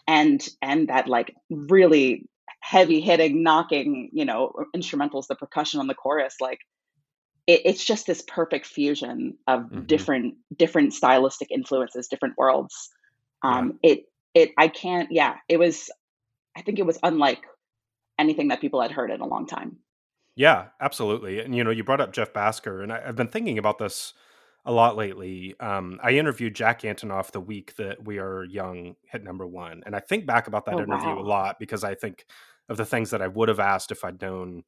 and 0.07 0.49
and 0.63 0.89
that 0.89 1.09
like 1.09 1.35
really 1.51 2.29
heavy 2.61 3.01
hitting 3.01 3.43
knocking 3.43 4.11
you 4.13 4.25
know 4.25 4.53
instrumentals 4.75 5.27
the 5.29 5.35
percussion 5.35 5.81
on 5.81 5.87
the 5.87 5.95
chorus 5.95 6.37
like 6.41 6.61
it, 7.47 7.63
it's 7.65 7.85
just 7.85 8.07
this 8.07 8.23
perfect 8.27 8.67
fusion 8.67 9.37
of 9.47 9.69
hmm 9.71 9.81
different 9.87 10.35
different 10.57 10.93
stylistic 10.93 11.51
influences 11.51 12.09
different 12.09 12.35
worlds 12.37 12.91
yeah. 13.45 13.59
um 13.59 13.79
it 13.83 14.05
it 14.35 14.51
i 14.59 14.69
can't 14.69 15.13
yeah 15.13 15.37
it 15.49 15.59
was 15.59 15.91
i 16.57 16.63
think 16.63 16.79
it 16.79 16.87
was 16.87 16.99
unlike 17.03 17.45
anything 18.19 18.49
that 18.49 18.61
people 18.61 18.81
had 18.81 18.91
heard 18.91 19.11
in 19.11 19.21
a 19.21 19.27
long 19.27 19.47
time 19.47 19.77
Yeah, 20.37 20.67
absolutely. 20.81 21.41
And 21.41 21.57
you 21.57 21.65
know, 21.65 21.71
you 21.71 21.83
brought 21.83 22.01
up 22.01 22.13
Jeff 22.13 22.33
Bhasker, 22.33 22.83
and 22.83 22.93
I, 22.93 23.03
I've 23.07 23.17
been 23.17 23.29
thinking 23.29 23.59
about 23.59 23.79
this 23.79 24.13
a 24.67 24.73
lot 24.73 24.97
lately. 24.97 25.55
Um, 25.61 26.01
I 26.03 26.13
interviewed 26.13 26.55
Jack 26.55 26.83
Antonoff 26.83 27.31
the 27.33 27.41
week 27.41 27.77
that 27.77 28.05
We 28.05 28.19
Are 28.19 28.45
Young 28.45 28.97
hit 29.11 29.25
number 29.25 29.47
one, 29.47 29.83
and 29.87 29.97
I 29.97 30.01
think 30.01 30.27
back 30.27 30.49
about 30.49 30.67
that 30.67 30.79
Oh, 30.79 30.81
interview 30.81 31.19
a 31.19 31.23
lot 31.23 31.57
because 31.61 31.85
I 31.85 31.95
think 31.95 32.27
of 32.69 32.77
the 32.77 32.85
things 32.87 33.11
that 33.11 33.23
I 33.23 33.29
would 33.29 33.49
have 33.49 33.61
asked 33.61 33.93
if 33.93 34.05
I'd 34.05 34.21
known, 34.21 34.65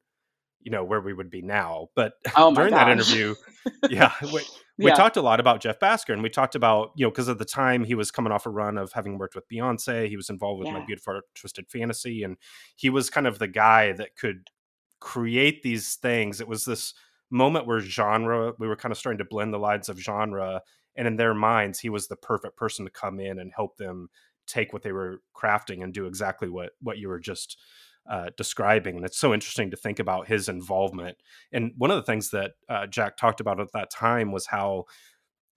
you 0.61 0.71
know, 0.71 0.83
where 0.83 1.01
we 1.01 1.13
would 1.13 1.29
be 1.29 1.41
now. 1.41 1.89
But 1.95 2.13
Oh 2.35 2.51
during 2.53 2.75
that 2.75 2.87
interview, 2.89 3.35
yeah, 3.87 4.13
we, 4.33 4.41
we 4.81 4.91
Yeah. 4.91 4.93
talked 4.93 5.17
a 5.17 5.21
lot 5.21 5.39
about 5.39 5.61
Jeff 5.61 5.79
Bhasker, 5.79 6.13
and 6.13 6.23
we 6.23 6.29
talked 6.29 6.55
about 6.55 6.91
you 6.95 7.05
know 7.05 7.11
because 7.11 7.29
at 7.29 7.37
the 7.39 7.45
time 7.45 7.83
he 7.83 7.95
was 7.95 8.11
coming 8.11 8.31
off 8.31 8.45
a 8.45 8.49
run 8.49 8.77
of 8.77 8.93
having 8.93 9.17
worked 9.17 9.35
with 9.35 9.47
Beyonce, 9.49 10.07
he 10.07 10.15
was 10.17 10.29
involved 10.29 10.59
with 10.59 10.71
My 10.71 10.79
Beautiful 10.79 11.21
Twisted 11.35 11.69
Fantasy, 11.69 12.23
and 12.23 12.37
he 12.75 12.89
was 12.89 13.09
kind 13.09 13.27
of 13.27 13.39
the 13.39 13.47
guy 13.47 13.91
that 13.93 14.15
could 14.15 14.49
create 14.99 15.63
these 15.63 15.95
things. 15.95 16.41
It 16.41 16.47
was 16.47 16.65
this 16.65 16.93
moment 17.29 17.67
where 17.67 17.79
genre, 17.79 18.53
we 18.59 18.67
were 18.67 18.75
kind 18.75 18.91
of 18.91 18.97
starting 18.97 19.19
to 19.19 19.25
blend 19.25 19.53
the 19.53 19.59
lines 19.59 19.89
of 19.89 19.99
genre, 19.99 20.61
and 20.95 21.07
in 21.07 21.15
their 21.17 21.33
minds, 21.33 21.79
he 21.79 21.89
was 21.89 22.07
the 22.07 22.15
perfect 22.15 22.57
person 22.57 22.85
to 22.85 22.91
come 22.91 23.19
in 23.19 23.39
and 23.39 23.51
help 23.55 23.77
them 23.77 24.09
take 24.47 24.73
what 24.73 24.81
they 24.81 24.91
were 24.91 25.21
crafting 25.35 25.83
and 25.83 25.93
do 25.93 26.05
exactly 26.07 26.49
what 26.49 26.71
what 26.81 26.97
you 26.97 27.07
were 27.07 27.19
just 27.19 27.57
uh, 28.09 28.29
describing. 28.35 28.97
And 28.97 29.05
it's 29.05 29.19
so 29.19 29.33
interesting 29.33 29.69
to 29.71 29.77
think 29.77 29.99
about 29.99 30.27
his 30.27 30.49
involvement. 30.49 31.17
And 31.51 31.73
one 31.77 31.91
of 31.91 31.97
the 31.97 32.03
things 32.03 32.31
that 32.31 32.53
uh, 32.67 32.87
Jack 32.87 33.17
talked 33.17 33.39
about 33.39 33.59
at 33.59 33.71
that 33.73 33.91
time 33.91 34.31
was 34.31 34.47
how 34.47 34.85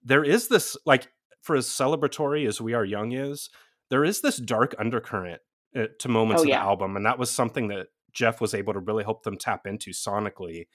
there 0.05 0.25
is 0.25 0.49
this 0.49 0.77
like 0.85 1.09
for 1.41 1.57
as 1.57 1.67
celebratory 1.67 2.47
as 2.47 2.61
we 2.61 2.75
are 2.75 2.85
young 2.85 3.13
is 3.13 3.51
there 3.91 4.05
is 4.05 4.21
this 4.21 4.37
dark 4.37 4.75
undercurrent 4.79 5.41
uh, 5.77 5.87
to 5.99 6.09
moments 6.09 6.43
Oh 6.43 6.45
of 6.45 6.49
the 6.49 6.55
album 6.55 6.97
and 6.97 7.07
that 7.07 7.19
was 7.19 7.31
something 7.31 7.69
that 7.69 7.89
jeff 8.13 8.41
was 8.41 8.55
able 8.55 8.73
to 8.73 8.79
really 8.79 9.05
help 9.05 9.23
them 9.23 9.39
tap 9.39 9.67
into 9.67 9.91
sonically 9.91 10.67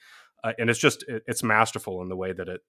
uh, 0.44 0.52
and 0.58 0.70
it's 0.70 0.78
just 0.78 1.04
it, 1.08 1.22
it's 1.26 1.42
masterful 1.42 2.02
in 2.02 2.08
the 2.08 2.16
way 2.16 2.32
that 2.32 2.48
it 2.48 2.60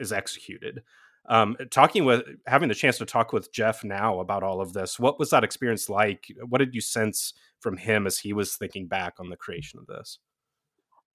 is 0.00 0.12
executed 0.12 0.82
um, 1.26 1.56
talking 1.70 2.04
with 2.04 2.22
having 2.46 2.68
the 2.68 2.74
chance 2.74 2.98
to 2.98 3.06
talk 3.06 3.32
with 3.32 3.52
jeff 3.52 3.84
now 3.84 4.20
about 4.20 4.42
all 4.42 4.60
of 4.60 4.72
this 4.72 4.98
what 4.98 5.18
was 5.18 5.30
that 5.30 5.44
experience 5.44 5.88
like 5.88 6.26
what 6.48 6.58
did 6.58 6.74
you 6.74 6.80
sense 6.80 7.32
from 7.60 7.76
him 7.76 8.06
as 8.06 8.18
he 8.18 8.32
was 8.32 8.56
thinking 8.56 8.86
back 8.86 9.14
on 9.18 9.30
the 9.30 9.36
creation 9.36 9.78
of 9.78 9.86
this 9.86 10.18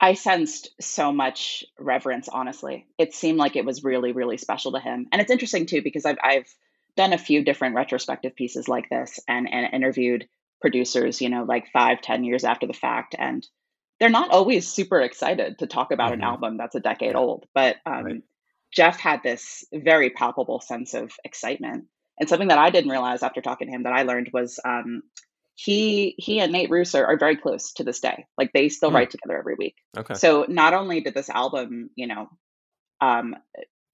I 0.01 0.13
sensed 0.13 0.69
so 0.79 1.11
much 1.11 1.65
reverence, 1.77 2.29
honestly. 2.29 2.87
It 2.97 3.13
seemed 3.13 3.37
like 3.37 3.55
it 3.55 3.65
was 3.65 3.83
really, 3.83 4.13
really 4.13 4.37
special 4.37 4.71
to 4.71 4.79
him. 4.79 5.07
And 5.11 5.21
it's 5.21 5.31
interesting 5.31 5.65
too, 5.65 5.81
because 5.81 6.05
I've 6.05 6.17
I've 6.23 6.47
done 6.95 7.13
a 7.13 7.17
few 7.17 7.43
different 7.43 7.75
retrospective 7.75 8.35
pieces 8.35 8.67
like 8.67 8.89
this 8.89 9.19
and, 9.27 9.51
and 9.51 9.73
interviewed 9.73 10.27
producers, 10.61 11.21
you 11.21 11.29
know, 11.29 11.43
like 11.43 11.71
five, 11.71 12.01
ten 12.01 12.23
years 12.23 12.43
after 12.43 12.67
the 12.67 12.73
fact. 12.73 13.15
And 13.17 13.45
they're 13.99 14.09
not 14.09 14.31
always 14.31 14.67
super 14.67 15.01
excited 15.01 15.59
to 15.59 15.67
talk 15.67 15.91
about 15.91 16.13
an 16.13 16.21
hmm 16.21 16.23
album 16.23 16.57
that's 16.57 16.75
a 16.75 16.79
decade 16.79 17.15
old. 17.15 17.45
But 17.53 17.77
right 17.99 18.15
um, 18.15 18.23
Jeff 18.73 18.99
had 18.99 19.23
this 19.23 19.65
very 19.73 20.09
palpable 20.09 20.61
sense 20.61 20.93
of 20.93 21.11
excitement. 21.23 21.85
And 22.19 22.29
something 22.29 22.49
that 22.49 22.57
I 22.59 22.69
didn't 22.69 22.91
realize 22.91 23.23
after 23.23 23.41
talking 23.41 23.67
to 23.67 23.73
him 23.73 23.83
that 23.83 23.93
I 23.93 24.03
learned 24.03 24.29
was 24.33 24.59
um, 24.65 25.03
he 25.55 26.15
he 26.17 26.39
and 26.39 26.51
Nate 26.51 26.69
Ruess 26.69 26.95
are 26.95 27.17
very 27.17 27.37
close 27.37 27.73
to 27.73 27.83
this 27.83 27.99
day. 27.99 28.25
Like 28.37 28.51
they 28.53 28.69
still 28.69 28.91
Hmm, 28.91 28.93
write 28.93 29.11
together 29.11 29.37
every 29.37 29.55
week. 29.55 29.75
okay 29.97 30.15
So 30.15 30.45
not 30.47 30.73
only 30.73 31.01
did 31.01 31.13
this 31.13 31.29
album, 31.29 31.89
you 31.95 32.07
know, 32.07 32.29
um, 33.01 33.35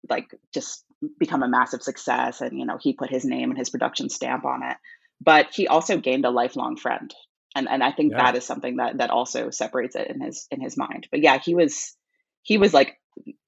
like 0.10 0.28
just 0.54 0.84
become 1.20 1.44
a 1.44 1.48
massive 1.48 1.82
success, 1.84 2.42
and 2.42 2.58
you 2.58 2.66
know 2.66 2.78
he 2.80 2.94
put 2.94 3.10
his 3.10 3.26
name 3.26 3.50
and 3.50 3.58
his 3.58 3.70
production 3.70 4.10
stamp 4.10 4.46
on 4.46 4.64
it, 4.64 4.78
but 5.22 5.54
he 5.54 5.68
also 5.68 5.98
gained 5.98 6.26
a 6.26 6.30
lifelong 6.30 6.78
friend, 6.78 7.14
and 7.56 7.68
and 7.70 7.84
I 7.84 7.92
think 7.92 8.12
yeah 8.12 8.24
that 8.24 8.36
is 8.36 8.46
something 8.46 8.78
that 8.78 8.98
that 8.98 9.10
also 9.10 9.50
separates 9.50 9.96
it 9.96 10.08
in 10.08 10.22
his 10.22 10.48
in 10.52 10.62
his 10.62 10.78
mind. 10.78 11.08
But 11.10 11.22
yeah, 11.22 11.40
he 11.40 11.56
was 11.56 11.96
he 12.44 12.58
was 12.58 12.74
like 12.74 13.00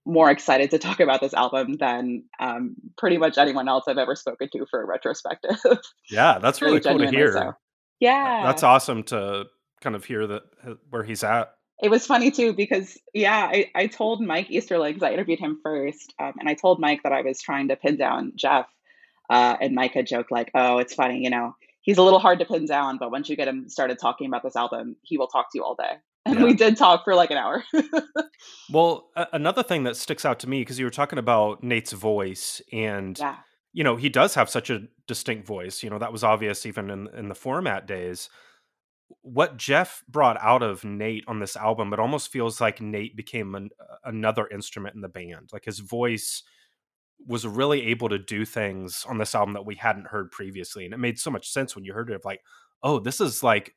more 0.06 0.32
excited 0.32 0.72
to 0.72 0.80
talk 0.80 1.00
about 1.02 1.20
this 1.20 1.34
album 1.34 1.74
than 1.74 2.24
um, 2.40 2.76
pretty 2.98 3.18
much 3.18 3.38
anyone 3.38 3.68
else 3.68 3.84
I've 3.88 3.98
ever 3.98 4.16
spoken 4.16 4.50
to 4.54 4.66
for 4.70 4.82
a 4.82 4.86
retrospective. 4.86 5.58
yeah 6.10 6.40
that's 6.40 6.62
really 6.62 6.80
really 6.80 6.84
cool 6.84 6.98
to 7.00 7.06
genuinely 7.06 7.32
so. 7.34 7.40
hear 7.40 7.58
Uh, 8.42 8.46
That's 8.46 8.64
awesome 8.64 9.04
to 9.04 9.46
kind 9.82 9.96
of 9.96 10.06
hear 10.06 10.28
that 10.28 10.44
uh, 10.66 10.74
where 10.90 11.04
he's 11.04 11.24
at. 11.24 11.54
It 11.82 11.90
was 11.90 12.06
funny 12.06 12.32
too 12.32 12.54
because 12.54 12.98
yeah, 13.14 13.50
I, 13.52 13.70
I 13.76 13.88
told 13.88 14.22
Mike 14.22 14.50
Easterlings 14.50 15.04
I 15.04 15.12
interviewed 15.14 15.40
him 15.40 15.60
first, 15.62 16.14
um, 16.20 16.34
and 16.40 16.50
I 16.50 16.56
told 16.56 16.80
Mike 16.80 17.04
that 17.04 17.12
I 17.12 17.22
was 17.22 17.42
trying 17.42 17.68
to 17.68 17.76
pin 17.76 17.98
down 17.98 18.34
Jeff, 18.36 18.66
uh, 19.30 19.58
and 19.62 19.76
Mike 19.76 19.94
had 19.94 20.08
joked 20.08 20.32
like, 20.32 20.50
"Oh, 20.56 20.80
it's 20.80 20.96
funny, 20.96 21.24
you 21.24 21.30
know, 21.30 21.56
he's 21.88 21.98
a 21.98 22.03
little 22.03 22.20
hard 22.20 22.38
to 22.39 22.46
pin 22.46 22.65
down, 22.67 23.00
but 23.00 23.10
once 23.10 23.27
you 23.29 23.36
get 23.36 23.48
him 23.48 23.67
started 23.67 23.98
talking 23.98 24.27
about 24.27 24.44
this 24.44 24.56
album, 24.56 24.96
he 25.01 25.17
will 25.17 25.27
talk 25.27 25.51
to 25.51 25.58
you 25.58 25.63
all 25.63 25.74
day." 25.75 25.94
And 26.27 26.36
Yeah. 26.39 26.44
we 26.44 26.53
did 26.53 26.77
talk 26.77 27.03
for 27.06 27.15
like 27.15 27.32
an 27.32 27.38
hour. 27.38 27.63
Well, 28.70 29.10
a- 29.15 29.27
another 29.34 29.63
thing 29.63 29.84
that 29.84 29.96
sticks 29.98 30.25
out 30.25 30.39
to 30.39 30.50
me 30.50 30.62
because 30.62 30.77
you 30.77 30.86
were 30.86 30.91
talking 30.91 31.20
about 31.20 31.63
Nate's 31.63 31.94
voice, 31.94 32.62
and 32.72 33.17
yeah, 33.17 33.38
you 33.74 33.84
know 33.84 33.96
he 33.96 34.10
does 34.10 34.36
have 34.36 34.50
such 34.50 34.70
a 34.70 34.84
distinct 35.08 35.48
voice. 35.48 35.82
You 35.84 35.89
know 35.89 36.00
that 36.00 36.12
was 36.12 36.24
obvious 36.24 36.65
even 36.65 36.89
in 36.89 37.08
in 37.17 37.29
the 37.29 37.36
format 37.36 37.88
days. 37.88 38.29
What 39.22 39.56
Jeff 39.56 40.03
brought 40.10 40.38
out 40.41 40.62
of 40.63 40.84
Nate 40.84 41.24
on 41.29 41.39
this 41.39 41.56
album, 41.56 41.94
it 41.94 42.00
almost 42.00 42.29
feels 42.29 42.60
like 42.60 42.82
Nate 42.82 43.15
became 43.15 43.56
an, 43.56 43.70
another 44.03 44.48
instrument 44.50 44.96
in 44.96 45.01
the 45.01 45.08
band. 45.08 45.50
Like 45.53 45.63
his 45.63 45.79
voice 45.79 46.44
was 47.25 47.45
really 47.47 47.88
able 47.88 48.09
to 48.09 48.19
do 48.19 48.45
things 48.45 49.05
on 49.07 49.17
this 49.17 49.36
album 49.36 49.53
that 49.53 49.65
we 49.65 49.75
hadn't 49.75 50.07
heard 50.07 50.31
previously, 50.31 50.86
and 50.86 50.93
it 50.93 50.97
made 50.97 51.19
so 51.19 51.31
much 51.31 51.50
sense 51.50 51.75
when 51.75 51.86
you 51.86 51.93
heard 51.93 52.09
it. 52.09 52.15
Of 52.15 52.25
like, 52.25 52.41
oh, 52.83 53.00
this 53.00 53.19
is 53.19 53.43
like 53.43 53.74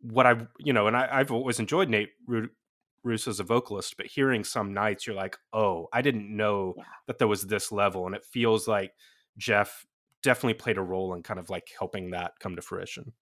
what 0.00 0.26
I, 0.26 0.46
you 0.58 0.72
know, 0.72 0.86
and 0.86 0.96
I, 0.96 1.08
I've 1.10 1.32
always 1.32 1.58
enjoyed 1.58 1.88
Nate 1.88 2.10
Ruess 2.26 3.28
as 3.28 3.40
a 3.40 3.44
vocalist, 3.44 3.96
but 3.96 4.06
hearing 4.06 4.44
some 4.44 4.72
nights, 4.72 5.06
you're 5.06 5.16
like, 5.16 5.36
oh, 5.52 5.88
I 5.92 6.02
didn't 6.02 6.34
know 6.34 6.74
yeah. 6.76 6.84
that 7.06 7.18
there 7.18 7.28
was 7.28 7.46
this 7.46 7.72
level, 7.72 8.06
and 8.06 8.14
it 8.14 8.24
feels 8.24 8.68
like 8.68 8.92
Jeff 9.36 9.86
definitely 10.22 10.54
played 10.54 10.78
a 10.78 10.82
role 10.82 11.14
in 11.14 11.22
kind 11.22 11.40
of 11.40 11.50
like 11.50 11.68
helping 11.78 12.10
that 12.10 12.32
come 12.40 12.56
to 12.56 12.62
fruition. 12.62 13.12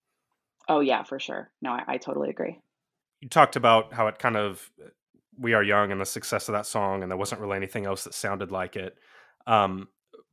Oh 0.69 0.81
yeah, 0.81 1.03
for 1.03 1.19
sure. 1.19 1.51
No, 1.63 1.71
I, 1.71 1.85
I 1.87 1.97
totally 1.97 2.29
agree. 2.29 2.59
You 3.21 3.29
talked 3.29 3.57
about 3.57 3.95
how 3.95 4.07
it 4.07 4.19
kind 4.19 4.37
of 4.37 4.71
we 5.39 5.55
are 5.55 5.63
young 5.63 5.93
and 5.93 6.01
the 6.01 6.07
success 6.07 6.49
of 6.49 6.53
that 6.53 6.67
song, 6.67 7.03
and 7.03 7.11
there 7.11 7.17
wasn't 7.17 7.41
really 7.41 7.57
anything 7.57 7.87
else 7.87 8.05
that 8.05 8.15
sounded 8.15 8.51
like 8.51 8.77
it. 8.77 8.99
Um, 9.49 9.89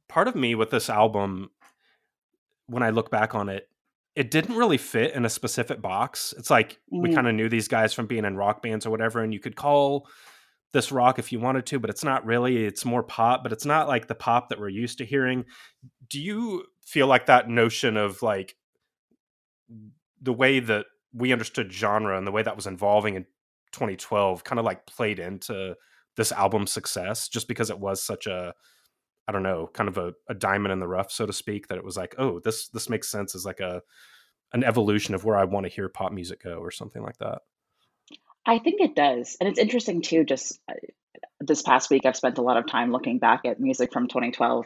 part 0.07 0.27
of 0.27 0.35
me 0.35 0.53
with 0.53 0.69
this 0.69 0.89
album, 0.89 1.49
when 2.67 2.83
I 2.83 2.91
look 2.91 3.09
back 3.09 3.33
on 3.33 3.49
it, 3.49 3.67
it 4.15 4.29
didn't 4.31 4.55
really 4.55 4.77
fit 4.77 5.13
in 5.13 5.25
a 5.25 5.29
specific 5.29 5.81
box. 5.81 6.33
It's 6.37 6.49
like 6.49 6.79
we 6.99 7.09
Mm, 7.09 7.15
kind 7.15 7.27
of 7.27 7.35
knew 7.35 7.49
these 7.49 7.67
guys 7.67 7.93
from 7.93 8.07
being 8.07 8.25
in 8.25 8.37
rock 8.37 8.61
bands 8.61 8.85
or 8.85 8.91
whatever, 8.91 9.21
and 9.21 9.33
you 9.33 9.39
could 9.39 9.55
call 9.55 10.07
this 10.73 10.91
rock 10.91 11.19
if 11.19 11.31
you 11.31 11.39
wanted 11.39 11.65
to, 11.67 11.79
but 11.79 11.89
it's 11.89 12.03
not 12.03 12.25
really. 12.25 12.65
It's 12.65 12.85
more 12.85 13.03
pop, 13.03 13.43
but 13.43 13.51
it's 13.51 13.65
not 13.65 13.87
like 13.87 14.07
the 14.07 14.15
pop 14.15 14.49
that 14.49 14.59
we're 14.59 14.69
used 14.69 14.97
to 14.99 15.05
hearing. 15.05 15.45
Do 16.09 16.21
you 16.21 16.65
feel 16.85 17.07
like 17.07 17.25
that 17.27 17.49
notion 17.49 17.97
of 17.97 18.21
like 18.21 18.55
the 20.21 20.33
way 20.33 20.59
that 20.59 20.85
we 21.13 21.31
understood 21.31 21.71
genre 21.71 22.17
and 22.17 22.27
the 22.27 22.31
way 22.31 22.43
that 22.43 22.55
was 22.55 22.67
evolving 22.67 23.15
in 23.15 23.23
2012 23.71 24.43
kind 24.43 24.59
of 24.59 24.65
like 24.65 24.85
played 24.85 25.19
into 25.19 25.75
this 26.17 26.31
album's 26.31 26.71
success 26.71 27.27
just 27.27 27.47
because 27.47 27.69
it 27.69 27.79
was 27.79 28.01
such 28.01 28.27
a 28.27 28.53
I 29.27 29.31
don't 29.31 29.43
know, 29.43 29.69
kind 29.73 29.89
of 29.89 29.97
a, 29.97 30.13
a 30.29 30.33
diamond 30.33 30.71
in 30.71 30.79
the 30.79 30.87
rough, 30.87 31.11
so 31.11 31.25
to 31.25 31.33
speak, 31.33 31.67
that 31.67 31.77
it 31.77 31.83
was 31.83 31.97
like, 31.97 32.15
oh, 32.17 32.39
this 32.39 32.69
this 32.69 32.89
makes 32.89 33.09
sense 33.09 33.35
as 33.35 33.45
like 33.45 33.59
a 33.59 33.81
an 34.53 34.63
evolution 34.63 35.15
of 35.15 35.25
where 35.25 35.35
I 35.35 35.43
want 35.43 35.65
to 35.65 35.71
hear 35.71 35.89
pop 35.89 36.11
music 36.11 36.43
go 36.43 36.57
or 36.57 36.71
something 36.71 37.01
like 37.01 37.17
that. 37.17 37.39
I 38.45 38.59
think 38.59 38.79
it 38.79 38.95
does, 38.95 39.35
and 39.39 39.49
it's 39.49 39.59
interesting 39.59 40.01
too. 40.01 40.23
Just 40.23 40.59
uh, 40.69 40.73
this 41.39 41.61
past 41.61 41.89
week, 41.89 42.05
I've 42.05 42.15
spent 42.15 42.37
a 42.37 42.43
lot 42.43 42.57
of 42.57 42.67
time 42.67 42.91
looking 42.91 43.19
back 43.19 43.41
at 43.45 43.59
music 43.59 43.91
from 43.91 44.07
2012. 44.07 44.65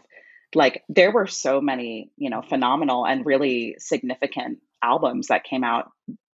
Like 0.55 0.83
there 0.89 1.11
were 1.11 1.27
so 1.27 1.61
many, 1.61 2.11
you 2.17 2.29
know, 2.29 2.41
phenomenal 2.41 3.05
and 3.05 3.25
really 3.25 3.75
significant 3.79 4.59
albums 4.81 5.27
that 5.27 5.43
came 5.43 5.63
out 5.63 5.91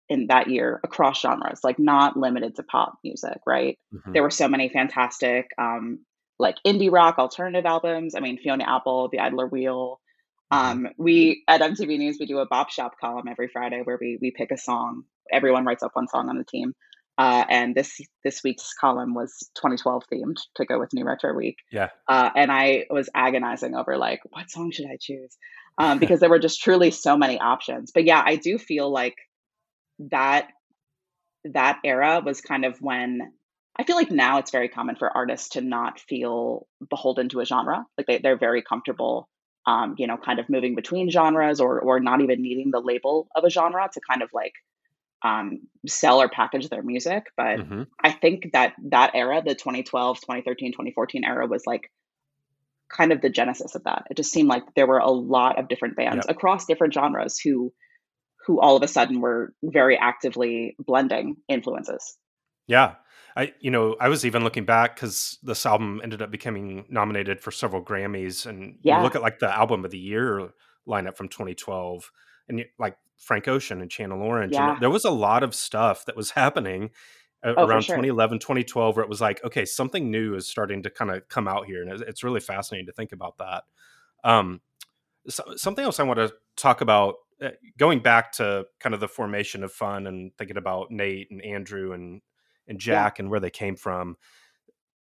in 0.08 0.26
that 0.26 0.48
year 0.48 0.80
across 0.84 1.20
genres, 1.22 1.60
like 1.64 1.78
not 1.78 2.16
limited 2.16 2.56
to 2.56 2.62
pop 2.62 2.98
music, 3.02 3.38
right? 3.46 3.78
hmm 3.90 4.12
There 4.12 4.22
were 4.22 4.30
so 4.30 4.48
many 4.48 4.68
fantastic, 4.68 5.50
um, 5.58 6.00
like 6.42 6.56
indie 6.66 6.92
rock 6.92 7.18
alternative 7.18 7.64
albums. 7.64 8.14
I 8.14 8.20
mean, 8.20 8.38
Fiona 8.38 8.64
Apple, 8.68 9.08
The 9.10 9.20
Idler 9.20 9.46
Wheel. 9.46 10.00
hmm 10.50 10.58
Um, 10.58 10.88
we 10.98 11.44
at 11.48 11.62
MTV 11.62 11.98
News 11.98 12.18
we 12.20 12.26
do 12.26 12.38
a 12.38 12.46
Bop 12.46 12.70
Shop 12.70 12.92
column 13.00 13.28
every 13.28 13.48
Friday 13.48 13.80
where 13.82 13.98
we 14.00 14.18
we 14.20 14.30
pick 14.30 14.50
a 14.50 14.58
song. 14.58 15.04
Everyone 15.30 15.64
writes 15.64 15.82
up 15.82 15.92
one 15.94 16.08
song 16.08 16.28
on 16.28 16.36
the 16.36 16.44
team. 16.44 16.74
Uh, 17.18 17.44
and 17.48 17.74
this 17.74 18.00
this 18.24 18.42
week's 18.42 18.72
column 18.74 19.14
was 19.14 19.50
2012 19.54 20.04
themed 20.12 20.38
to 20.56 20.64
go 20.64 20.78
with 20.78 20.92
New 20.92 21.04
Retro 21.04 21.34
Week. 21.34 21.56
Yeah. 21.70 21.90
Uh, 22.08 22.30
and 22.34 22.50
I 22.50 22.86
was 22.90 23.08
agonizing 23.14 23.74
over 23.74 23.96
like 23.96 24.20
what 24.30 24.50
song 24.50 24.70
should 24.72 24.86
I 24.86 24.96
choose 25.00 25.36
um, 25.78 25.98
because 25.98 26.20
there 26.20 26.30
were 26.30 26.38
just 26.38 26.62
truly 26.62 26.90
so 26.90 27.16
many 27.16 27.38
options. 27.38 27.92
But 27.92 28.04
yeah, 28.04 28.22
I 28.24 28.36
do 28.36 28.58
feel 28.58 28.90
like 28.90 29.16
that 30.10 30.48
that 31.44 31.80
era 31.84 32.22
was 32.24 32.40
kind 32.40 32.64
of 32.64 32.80
when 32.80 33.32
I 33.78 33.84
feel 33.84 33.96
like 33.96 34.10
now 34.10 34.38
it's 34.38 34.50
very 34.50 34.68
common 34.68 34.96
for 34.96 35.10
artists 35.10 35.50
to 35.50 35.60
not 35.60 35.98
feel 36.00 36.66
beholden 36.90 37.28
to 37.30 37.40
a 37.40 37.44
genre. 37.44 37.86
Like 37.96 38.06
they, 38.06 38.18
they're 38.18 38.36
very 38.38 38.62
comfortable, 38.62 39.28
um, 39.66 39.94
you 39.98 40.06
know, 40.06 40.18
kind 40.18 40.38
of 40.38 40.48
moving 40.50 40.74
between 40.74 41.10
genres 41.10 41.60
or 41.60 41.80
or 41.80 42.00
not 42.00 42.20
even 42.20 42.42
needing 42.42 42.70
the 42.70 42.80
label 42.80 43.28
of 43.34 43.44
a 43.44 43.50
genre 43.50 43.88
to 43.92 44.00
kind 44.08 44.22
of 44.22 44.30
like 44.34 44.52
um, 45.24 45.60
sell 45.86 46.20
or 46.20 46.28
package 46.28 46.68
their 46.68 46.82
music. 46.82 47.26
But 47.36 47.60
hmm 47.60 47.82
I 48.02 48.12
think 48.12 48.52
that 48.52 48.74
that 48.90 49.12
era, 49.14 49.42
the 49.44 49.54
2012, 49.54 50.20
2013, 50.20 50.72
2014 50.72 51.24
era 51.24 51.46
was 51.46 51.62
like 51.66 51.90
kind 52.88 53.12
of 53.12 53.20
the 53.20 53.30
genesis 53.30 53.74
of 53.74 53.84
that. 53.84 54.04
It 54.10 54.16
just 54.16 54.32
seemed 54.32 54.48
like 54.48 54.64
there 54.76 54.86
were 54.86 54.98
a 54.98 55.10
lot 55.10 55.58
of 55.58 55.68
different 55.68 55.96
bands 55.96 56.26
Yep. 56.26 56.28
across 56.28 56.66
different 56.66 56.94
genres 56.94 57.38
who 57.38 57.72
who 58.46 58.60
all 58.60 58.76
of 58.76 58.82
a 58.82 58.88
sudden 58.88 59.20
were 59.20 59.54
very 59.62 59.96
actively 59.96 60.76
blending 60.78 61.36
influences. 61.48 62.16
Yeah. 62.66 62.94
I 63.36 63.52
you 63.60 63.70
know, 63.70 63.96
I 64.00 64.08
was 64.08 64.24
even 64.24 64.44
looking 64.44 64.64
back 64.64 64.96
cuz 64.96 65.38
this 65.42 65.64
album 65.66 66.00
ended 66.02 66.22
up 66.22 66.30
becoming 66.30 66.86
nominated 66.88 67.40
for 67.40 67.50
several 67.50 67.82
Grammys 67.82 68.46
and 68.46 68.78
you 68.98 69.02
look 69.02 69.14
at 69.14 69.22
like 69.22 69.38
the 69.38 69.52
album 69.54 69.84
of 69.84 69.90
the 69.90 69.98
year 69.98 70.52
lineup 70.86 71.16
from 71.16 71.28
2012 71.28 72.10
and 72.48 72.58
you, 72.60 72.64
like 72.78 72.96
Frank 73.16 73.46
Ocean 73.48 73.80
and 73.80 73.90
Channel 73.90 74.20
Orange 74.20 74.54
and 74.72 74.80
there 74.80 74.90
was 74.90 75.04
a 75.04 75.10
lot 75.10 75.42
of 75.42 75.54
stuff 75.54 76.04
that 76.06 76.16
was 76.16 76.32
happening 76.32 76.90
Oh, 77.44 77.54
around 77.54 77.82
sure. 77.82 77.96
2011 77.96 78.38
2012 78.38 78.96
where 78.96 79.02
it 79.02 79.08
was 79.08 79.20
like 79.20 79.42
okay 79.44 79.64
something 79.64 80.12
new 80.12 80.36
is 80.36 80.46
starting 80.46 80.80
to 80.84 80.90
kind 80.90 81.10
of 81.10 81.28
come 81.28 81.48
out 81.48 81.66
here 81.66 81.82
and 81.82 82.00
it's, 82.02 82.22
really 82.22 82.38
fascinating 82.38 82.86
to 82.86 82.92
think 82.92 83.10
about 83.10 83.38
that. 83.38 83.64
Um 84.22 84.60
so, 85.28 85.42
something 85.56 85.84
else 85.84 85.98
i 85.98 86.04
want 86.04 86.18
to 86.18 86.32
talk 86.56 86.80
about 86.80 87.16
uh, 87.42 87.50
going 87.78 87.98
back 88.00 88.32
to 88.32 88.64
kind 88.78 88.94
of 88.94 89.00
the 89.00 89.08
formation 89.08 89.64
of 89.64 89.72
fun 89.72 90.06
and 90.06 90.32
thinking 90.38 90.56
about 90.56 90.90
nate 90.90 91.30
and 91.30 91.44
andrew 91.44 91.92
and 91.92 92.22
and 92.68 92.78
Yeah. 92.84 92.92
jack 92.94 93.18
and 93.18 93.30
where 93.30 93.40
they 93.40 93.50
came 93.50 93.76
from 93.76 94.16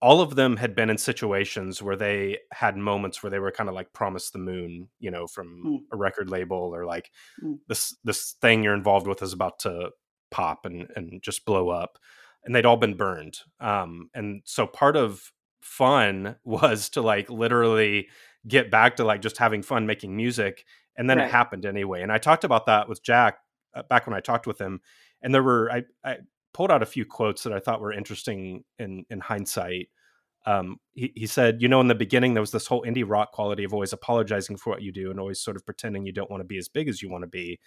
all 0.01 0.21
of 0.21 0.35
them 0.35 0.57
had 0.57 0.75
been 0.75 0.91
in 0.91 0.99
situations 0.99 1.81
where 1.81 1.95
they 1.95 2.37
had 2.51 2.77
moments 2.77 3.23
where 3.23 3.31
they 3.31 3.39
were 3.39 3.53
kind 3.53 3.69
of 3.69 3.75
like 3.75 3.93
promised 3.93 4.33
the 4.33 4.39
moon 4.39 4.89
you 4.99 5.11
know 5.11 5.27
from 5.27 5.63
Mm, 5.65 5.79
a 5.93 5.97
record 5.97 6.29
label 6.29 6.75
or 6.75 6.85
like 6.85 7.11
mm. 7.43 7.59
this 7.69 7.97
this 8.05 8.33
thing 8.41 8.63
you're 8.65 8.75
involved 8.75 9.07
with 9.07 9.23
is 9.23 9.33
about 9.33 9.59
to 9.61 9.91
pop 10.31 10.67
and 10.67 10.89
and 10.97 11.23
just 11.23 11.45
blow 11.45 11.69
up 11.69 11.99
and 12.45 12.55
they'd 12.55 12.67
all 12.67 12.77
been 12.77 12.97
burned 12.97 13.39
um 13.61 14.11
and 14.15 14.43
so 14.45 14.67
part 14.67 14.97
of 14.97 15.31
fun 15.61 16.35
was 16.45 16.89
to 16.89 17.01
like 17.03 17.31
literally 17.31 18.09
get 18.49 18.71
back 18.73 18.97
to 18.97 19.05
like 19.05 19.21
just 19.23 19.39
having 19.39 19.63
fun 19.63 19.87
making 19.87 20.17
music 20.17 20.65
and 20.97 21.09
then 21.09 21.21
it 21.21 21.31
happened 21.31 21.65
anyway 21.65 22.03
and 22.03 22.11
i 22.11 22.19
talked 22.19 22.43
about 22.45 22.67
that 22.67 22.89
with 22.89 23.03
jack 23.05 23.39
uh, 23.75 23.83
back 23.85 24.05
when 24.07 24.17
i 24.17 24.21
talked 24.21 24.49
with 24.49 24.61
him 24.61 24.81
and 25.23 25.33
there 25.33 25.45
were 25.45 25.71
i 25.71 25.83
i 26.05 26.17
pulled 26.55 26.71
out 26.71 26.83
a 26.83 26.87
few 26.87 27.05
quotes 27.05 27.43
that 27.43 27.53
i 27.53 27.59
thought 27.61 27.81
were 27.81 27.93
interesting 27.93 28.65
in 28.79 29.05
in 29.11 29.21
hindsight 29.21 29.89
um, 30.45 30.79
he, 30.95 31.13
he 31.15 31.27
said, 31.27 31.63
you 31.63 31.69
know, 31.69 31.81
in 31.81 31.89
the 31.89 31.95
beginning, 31.95 32.35
there 32.35 32.41
was 32.41 32.51
this 32.51 32.67
whole 32.67 32.83
indie 32.83 33.05
rock 33.07 33.33
quality 33.33 33.65
of 33.65 33.73
always 33.73 33.93
apologizing 33.93 34.57
for 34.57 34.71
what 34.71 34.83
you 34.83 34.91
do 34.93 35.11
and 35.11 35.21
always 35.21 35.41
sort 35.41 35.57
of 35.57 35.65
pretending 35.65 36.05
you 36.05 36.13
don't 36.13 36.31
want 36.31 36.41
to 36.41 36.47
be 36.47 36.59
as 36.59 36.69
big 36.69 36.89
as 36.89 37.01
you 37.01 37.09
want 37.09 37.23
to 37.23 37.29
be. 37.29 37.61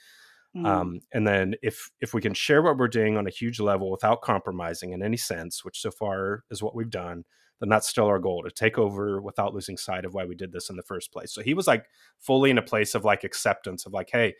Mm, 0.55 0.65
Um, 0.65 0.99
and 1.13 1.27
then 1.27 1.55
if 1.61 1.89
if 2.01 2.13
we 2.13 2.21
can 2.21 2.33
share 2.33 2.61
what 2.61 2.77
we're 2.77 2.87
doing 2.87 3.17
on 3.17 3.27
a 3.27 3.31
huge 3.31 3.59
level 3.59 3.91
without 3.91 4.21
compromising 4.21 4.91
in 4.91 5.03
any 5.03 5.17
sense, 5.17 5.63
which 5.65 5.81
so 5.81 5.91
far 5.91 6.43
is 6.51 6.63
what 6.63 6.75
we've 6.75 6.89
done, 6.89 7.23
then 7.59 7.69
that's 7.69 7.87
still 7.87 8.07
our 8.07 8.19
goal 8.19 8.43
to 8.43 8.51
take 8.51 8.77
over 8.77 9.21
without 9.21 9.53
losing 9.53 9.77
sight 9.77 10.05
of 10.05 10.13
why 10.13 10.25
we 10.25 10.35
did 10.35 10.51
this 10.51 10.69
in 10.69 10.75
the 10.75 10.83
first 10.83 11.11
place. 11.13 11.33
So 11.33 11.41
he 11.41 11.53
was 11.53 11.67
like 11.67 11.85
fully 12.19 12.49
in 12.51 12.57
a 12.57 12.61
place 12.61 12.95
of 12.95 13.05
like 13.05 13.23
acceptance 13.23 13.85
of 13.85 13.93
like, 13.93 14.09
hey, 14.11 14.35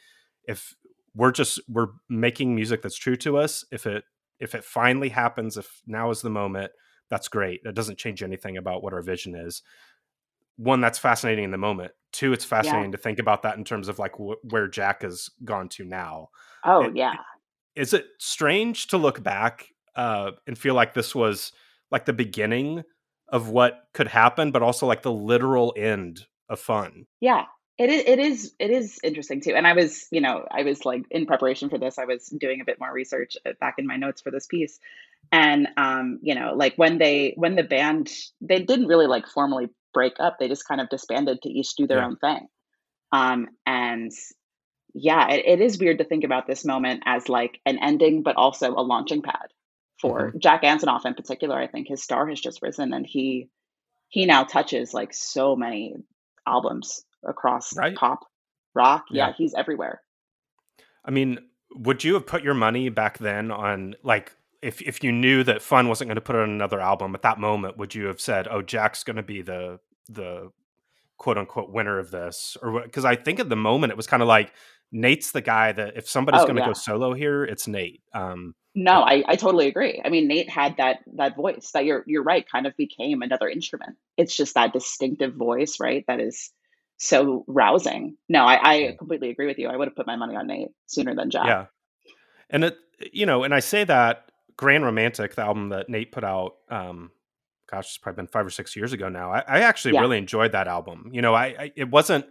if 0.46 0.76
we're 1.16 1.32
just 1.32 1.60
we're 1.70 1.88
making 2.10 2.56
music 2.56 2.82
that's 2.82 2.98
true 2.98 3.16
to 3.18 3.38
us, 3.38 3.64
if 3.72 3.86
it 3.86 4.04
if 4.40 4.56
it 4.56 4.64
finally 4.64 5.10
happens, 5.10 5.58
if 5.58 5.82
now 5.88 6.10
is 6.10 6.22
the 6.22 6.30
moment, 6.30 6.72
that's 7.10 7.28
great. 7.28 7.62
It 7.64 7.76
doesn't 7.76 7.98
change 7.98 8.24
anything 8.24 8.58
about 8.58 8.84
what 8.84 8.94
our 8.94 9.02
vision 9.02 9.36
is. 9.36 9.62
One, 10.58 10.82
that's 10.82 11.00
fascinating 11.00 11.44
in 11.44 11.52
the 11.52 11.58
moment. 11.58 11.92
Two, 12.12 12.34
it's 12.34 12.46
yeah. 12.46 12.50
fascinating 12.50 12.92
to 12.94 12.98
think 12.98 13.20
about 13.20 13.44
that 13.44 13.58
in 13.58 13.64
terms 13.64 13.88
of 13.88 14.00
like 14.00 14.16
wh- 14.16 14.44
where 14.52 14.68
Jack 14.68 15.02
has 15.02 15.30
gone 15.44 15.70
to 15.70 15.86
now. 15.86 16.30
Oh, 16.64 16.84
It, 16.86 16.96
yeah. 16.96 17.16
is 17.76 17.94
it 17.94 18.08
strange 18.20 18.88
to 18.88 18.98
look 18.98 19.22
back 19.22 19.68
uh, 19.96 20.32
and 20.48 20.58
feel 20.58 20.74
like 20.74 20.94
this 20.94 21.14
was 21.14 21.52
like 21.92 22.06
the 22.06 22.14
beginning 22.14 22.84
of 23.28 23.50
what 23.50 23.84
could 23.94 24.08
happen, 24.08 24.52
but 24.52 24.64
also 24.64 24.88
like 24.88 25.02
the 25.02 25.12
literal 25.12 25.74
end 25.78 26.26
of 26.50 26.60
fun? 26.60 27.06
Yeah. 27.20 27.44
It 27.78 27.90
is, 27.90 28.04
it 28.08 28.20
is 28.20 28.56
it 28.60 28.72
is 28.72 29.00
interesting 29.04 29.42
too. 29.42 29.54
And 29.56 29.68
I 29.68 29.74
was, 29.74 30.08
you 30.12 30.22
know, 30.22 30.46
I 30.50 30.64
was 30.64 30.86
like 30.86 31.04
in 31.12 31.26
preparation 31.26 31.70
for 31.70 31.78
this, 31.78 31.98
I 32.00 32.06
was 32.06 32.28
doing 32.28 32.62
a 32.62 32.66
bit 32.66 32.80
more 32.80 32.92
research 32.94 33.36
uh, 33.46 33.52
back 33.60 33.76
in 33.80 33.88
my 33.88 33.98
notes 33.98 34.22
for 34.22 34.32
this 34.32 34.46
piece. 34.48 34.80
And 35.32 35.68
um, 35.78 36.20
you 36.22 36.36
know, 36.36 36.54
like 36.56 36.76
when 36.78 36.98
they 37.00 37.34
when 37.38 37.56
the 37.56 37.64
band 37.64 38.12
they 38.42 38.62
didn't 38.62 38.88
really 38.88 39.08
like 39.08 39.28
formally 39.28 39.70
break 39.94 40.14
up, 40.20 40.38
they 40.40 40.48
just 40.48 40.68
kind 40.68 40.80
of 40.80 40.90
disbanded 40.90 41.42
to 41.42 41.50
each 41.50 41.76
do 41.76 41.88
their 41.88 42.02
Yeah. 42.02 42.06
own 42.06 42.16
thing. 42.18 42.48
Um, 43.12 43.50
and 43.66 44.12
yeah, 44.94 45.30
it, 45.32 45.46
it 45.46 45.62
is 45.62 45.80
weird 45.80 45.98
to 46.00 46.06
think 46.06 46.24
about 46.24 46.48
this 46.48 46.66
moment 46.66 47.04
as 47.06 47.28
like 47.30 47.60
an 47.66 47.78
ending, 47.82 48.24
but 48.24 48.38
also 48.38 48.74
a 48.74 48.82
launching 48.82 49.22
pad 49.22 49.48
for 50.00 50.32
hmm 50.32 50.40
Jack 50.40 50.64
Antonoff 50.64 51.06
in 51.06 51.14
particular. 51.16 51.58
I 51.58 51.68
think 51.68 51.88
his 51.88 52.04
star 52.04 52.28
has 52.28 52.40
just 52.40 52.62
risen, 52.62 52.94
and 52.94 53.06
he 53.06 53.50
he 54.10 54.26
now 54.26 54.44
touches 54.44 54.94
like 54.94 55.14
so 55.14 55.56
many 55.56 55.96
albums 56.48 57.04
across 57.26 57.76
Right? 57.76 57.96
pop, 57.96 58.26
rock. 58.74 59.06
Yeah. 59.10 59.28
Yeah, 59.28 59.34
he's 59.38 59.54
everywhere. 59.54 60.02
I 61.04 61.12
mean, 61.12 61.40
would 61.76 62.04
you 62.04 62.14
have 62.16 62.26
put 62.26 62.44
your 62.44 62.54
money 62.54 62.90
back 62.90 63.18
then 63.18 63.52
on 63.52 63.96
like 64.04 64.32
if 64.62 64.82
if 64.82 65.04
you 65.04 65.12
knew 65.12 65.44
that 65.44 65.62
Fun 65.62 65.88
wasn't 65.88 66.08
going 66.08 66.16
to 66.16 66.22
put 66.22 66.36
out 66.36 66.48
another 66.48 66.80
album 66.80 67.14
at 67.16 67.22
that 67.22 67.40
moment? 67.40 67.78
Would 67.78 67.94
you 67.94 68.06
have 68.06 68.20
said, 68.20 68.48
"Oh, 68.50 68.62
Jack's 68.62 69.04
going 69.04 69.18
to 69.18 69.24
be 69.24 69.42
the 69.42 69.80
the 70.10 70.52
quote 71.18 71.38
unquote 71.38 71.70
winner 71.70 72.00
of 72.00 72.12
this?" 72.12 72.58
Or 72.62 72.82
because 72.82 73.06
I 73.06 73.16
think 73.16 73.40
at 73.40 73.50
the 73.50 73.56
moment 73.56 73.92
it 73.92 73.98
was 73.98 74.08
kind 74.08 74.24
of 74.24 74.28
like 74.28 74.54
Nate's 74.92 75.32
the 75.32 75.42
guy 75.42 75.72
that 75.72 75.98
if 75.98 76.10
somebody's 76.10 76.42
Oh 76.42 76.46
going 76.46 76.56
to 76.56 76.66
go 76.66 76.74
solo 76.74 77.14
here, 77.14 77.44
it's 77.44 77.68
Nate. 77.68 78.02
Um, 78.14 78.56
No, 78.74 79.02
I, 79.02 79.24
I 79.28 79.36
totally 79.36 79.68
agree. 79.68 80.02
I 80.04 80.10
mean, 80.10 80.28
Nate 80.28 80.50
had 80.50 80.78
that 80.78 81.00
that 81.16 81.36
voice 81.36 81.72
that 81.74 81.86
you're 81.86 82.04
you're 82.08 82.24
right, 82.24 82.50
kind 82.50 82.66
of 82.66 82.76
became 82.78 83.22
another 83.22 83.50
instrument. 83.50 83.98
It's 84.18 84.36
just 84.36 84.56
that 84.56 84.74
distinctive 84.74 85.36
voice, 85.36 85.78
right? 85.80 86.04
That 86.08 86.20
is 86.20 86.52
so 86.98 87.44
rousing. 87.48 88.18
No, 88.30 88.46
I. 88.46 88.60
I 88.64 88.96
completely 88.98 89.30
agree 89.30 89.48
with 89.48 89.58
you. 89.58 89.68
I 89.68 89.76
would 89.76 89.88
have 89.88 89.96
put 89.96 90.08
my 90.08 90.16
money 90.16 90.36
on 90.36 90.48
Nate 90.48 90.70
sooner 90.86 91.16
than 91.16 91.30
Jack. 91.30 91.46
Yeah. 91.48 91.66
And 92.50 92.64
it, 92.66 92.78
you 93.12 93.26
know, 93.26 93.44
and 93.44 93.54
I 93.54 93.60
say 93.60 93.84
that 93.84 94.32
Grand 94.58 94.84
Romantic, 94.86 95.36
the 95.36 95.42
album 95.44 95.70
that 95.70 95.90
Nate 95.90 96.12
put 96.12 96.24
out, 96.24 96.54
um, 96.70 97.12
gosh, 97.70 97.86
it's 97.88 97.98
probably 97.98 98.18
been 98.24 98.28
five 98.28 98.46
or 98.46 98.50
six 98.52 98.76
years 98.76 98.94
ago 98.94 99.10
now. 99.10 99.32
I, 99.32 99.40
I 99.40 99.60
actually 99.62 99.96
Yeah. 99.96 100.02
really 100.02 100.18
enjoyed 100.18 100.52
that 100.54 100.68
album. 100.68 101.10
You 101.12 101.22
know, 101.22 101.34
I, 101.34 101.46
I 101.46 101.72
it 101.76 101.90
wasn't. 101.90 102.26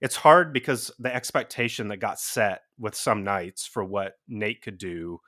It's 0.00 0.16
hard 0.16 0.52
because 0.52 0.90
the 0.98 1.14
expectation 1.14 1.88
that 1.88 1.98
got 1.98 2.20
set 2.20 2.62
with 2.78 2.94
some 2.94 3.24
nights 3.24 3.66
for 3.66 3.82
what 3.82 4.14
Nate 4.28 4.62
could 4.62 4.78
do, 4.78 5.20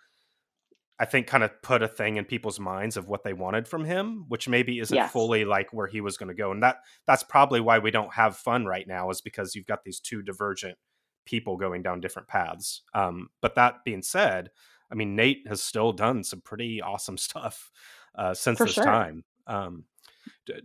I 1.01 1.05
think, 1.05 1.27
kind 1.29 1.45
of 1.45 1.63
put 1.63 1.83
a 1.83 1.89
thing 1.89 2.17
in 2.17 2.25
people's 2.25 2.59
minds 2.59 2.97
of 2.97 3.07
what 3.07 3.23
they 3.23 3.33
wanted 3.33 3.69
from 3.69 3.85
him, 3.85 4.25
which 4.29 4.49
maybe 4.49 4.81
isn't 4.81 4.95
Yes. 4.97 5.13
fully 5.13 5.45
like 5.45 5.73
where 5.73 5.87
he 5.87 6.01
was 6.01 6.17
going 6.17 6.29
to 6.29 6.35
go. 6.35 6.51
And 6.51 6.63
that 6.63 6.79
that's 7.07 7.23
probably 7.23 7.61
why 7.61 7.79
we 7.79 7.91
don't 7.91 8.13
have 8.15 8.37
fun 8.37 8.67
right 8.67 8.87
now, 8.87 9.09
is 9.11 9.21
because 9.21 9.55
you've 9.55 9.67
got 9.67 9.85
these 9.85 10.01
two 10.01 10.23
divergent 10.23 10.77
people 11.25 11.57
going 11.57 11.83
down 11.83 12.01
different 12.01 12.27
paths. 12.27 12.83
Um, 12.95 13.29
but 13.41 13.55
that 13.55 13.85
being 13.85 14.03
said, 14.03 14.51
I 14.91 14.95
mean, 14.95 15.15
Nate 15.15 15.47
has 15.47 15.63
still 15.63 15.93
done 15.93 16.25
some 16.25 16.41
pretty 16.41 16.81
awesome 16.83 17.19
stuff 17.29 17.71
uh, 18.17 18.35
since 18.35 18.59
For 18.59 18.65
this 18.65 18.75
sure. 18.75 18.85
time. 18.85 19.25
Um, 19.47 19.85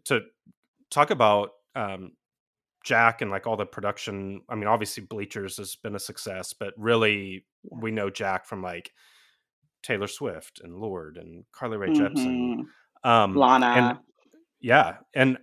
to 0.06 0.22
talk 0.90 1.12
about 1.12 1.52
um, 1.76 2.14
Jack 2.84 3.22
and 3.22 3.30
like 3.32 3.46
all 3.48 3.56
the 3.58 3.66
production, 3.66 4.42
I 4.50 4.56
mean, 4.56 4.68
obviously 4.68 5.04
Bleachers 5.04 5.58
has 5.58 5.76
been 5.76 5.96
a 5.96 6.00
success, 6.00 6.54
but 6.54 6.74
really 6.78 7.46
we 7.70 7.92
know 7.92 8.10
Jack 8.10 8.46
from 8.46 8.62
like 8.62 8.92
Taylor 9.84 10.08
Swift 10.08 10.62
and 10.64 10.76
Lorde 10.78 11.18
and 11.18 11.46
Carly 11.52 11.78
Rae 11.78 11.92
Jepsen. 11.92 12.48
hmm 12.48 12.62
Um, 13.04 13.32
and 13.32 13.40
Lana. 13.40 14.02
yeah, 14.62 14.98
and 15.14 15.38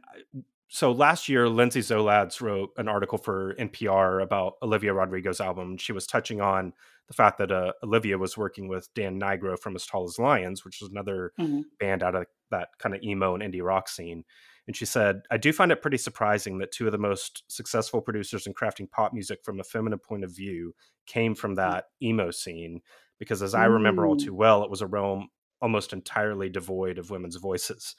so 0.68 0.92
last 0.92 1.28
year, 1.28 1.48
Lindsay 1.48 1.80
Zoladz 1.80 2.40
wrote 2.40 2.70
an 2.76 2.88
article 2.88 3.18
for 3.18 3.54
NPR 3.58 4.22
about 4.22 4.54
Olivia 4.62 4.94
Rodrigo's 4.94 5.40
album. 5.40 5.76
She 5.76 5.92
was 5.92 6.06
touching 6.06 6.40
on 6.40 6.72
the 7.08 7.14
fact 7.14 7.38
that 7.38 7.50
uh, 7.50 7.72
Olivia 7.82 8.16
was 8.18 8.36
working 8.38 8.68
with 8.68 8.88
Dan 8.94 9.18
Nigro 9.18 9.58
from 9.58 9.74
As 9.74 9.84
Tall 9.84 10.04
as 10.04 10.18
Lions, 10.18 10.64
which 10.64 10.80
is 10.80 10.88
another 10.88 11.32
hmm 11.38 11.62
band 11.80 12.02
out 12.02 12.14
of 12.14 12.26
that 12.50 12.68
kind 12.78 12.94
of 12.94 13.02
emo 13.02 13.34
and 13.34 13.42
indie 13.42 13.64
rock 13.64 13.88
scene. 13.88 14.22
And 14.66 14.76
she 14.76 14.84
said, 14.84 15.22
I 15.30 15.38
do 15.38 15.52
find 15.52 15.72
it 15.72 15.82
pretty 15.82 15.96
surprising 15.96 16.58
that 16.58 16.72
two 16.72 16.86
of 16.86 16.92
the 16.92 16.98
most 16.98 17.42
successful 17.48 18.00
producers 18.00 18.46
in 18.46 18.54
crafting 18.54 18.88
pop 18.90 19.12
music 19.12 19.40
from 19.42 19.58
a 19.60 19.64
feminine 19.64 19.98
point 19.98 20.24
of 20.24 20.34
view 20.36 20.74
came 21.06 21.34
from 21.34 21.54
that 21.56 21.86
emo 22.02 22.30
scene. 22.30 22.82
Because 23.20 23.42
as 23.42 23.54
I 23.54 23.66
remember 23.66 24.04
all 24.04 24.16
Mm, 24.16 24.24
too 24.24 24.34
well, 24.34 24.64
it 24.64 24.70
was 24.70 24.80
a 24.80 24.86
realm 24.86 25.28
almost 25.62 25.92
entirely 25.92 26.48
devoid 26.48 26.98
of 26.98 27.10
women's 27.10 27.36
voices. 27.36 27.94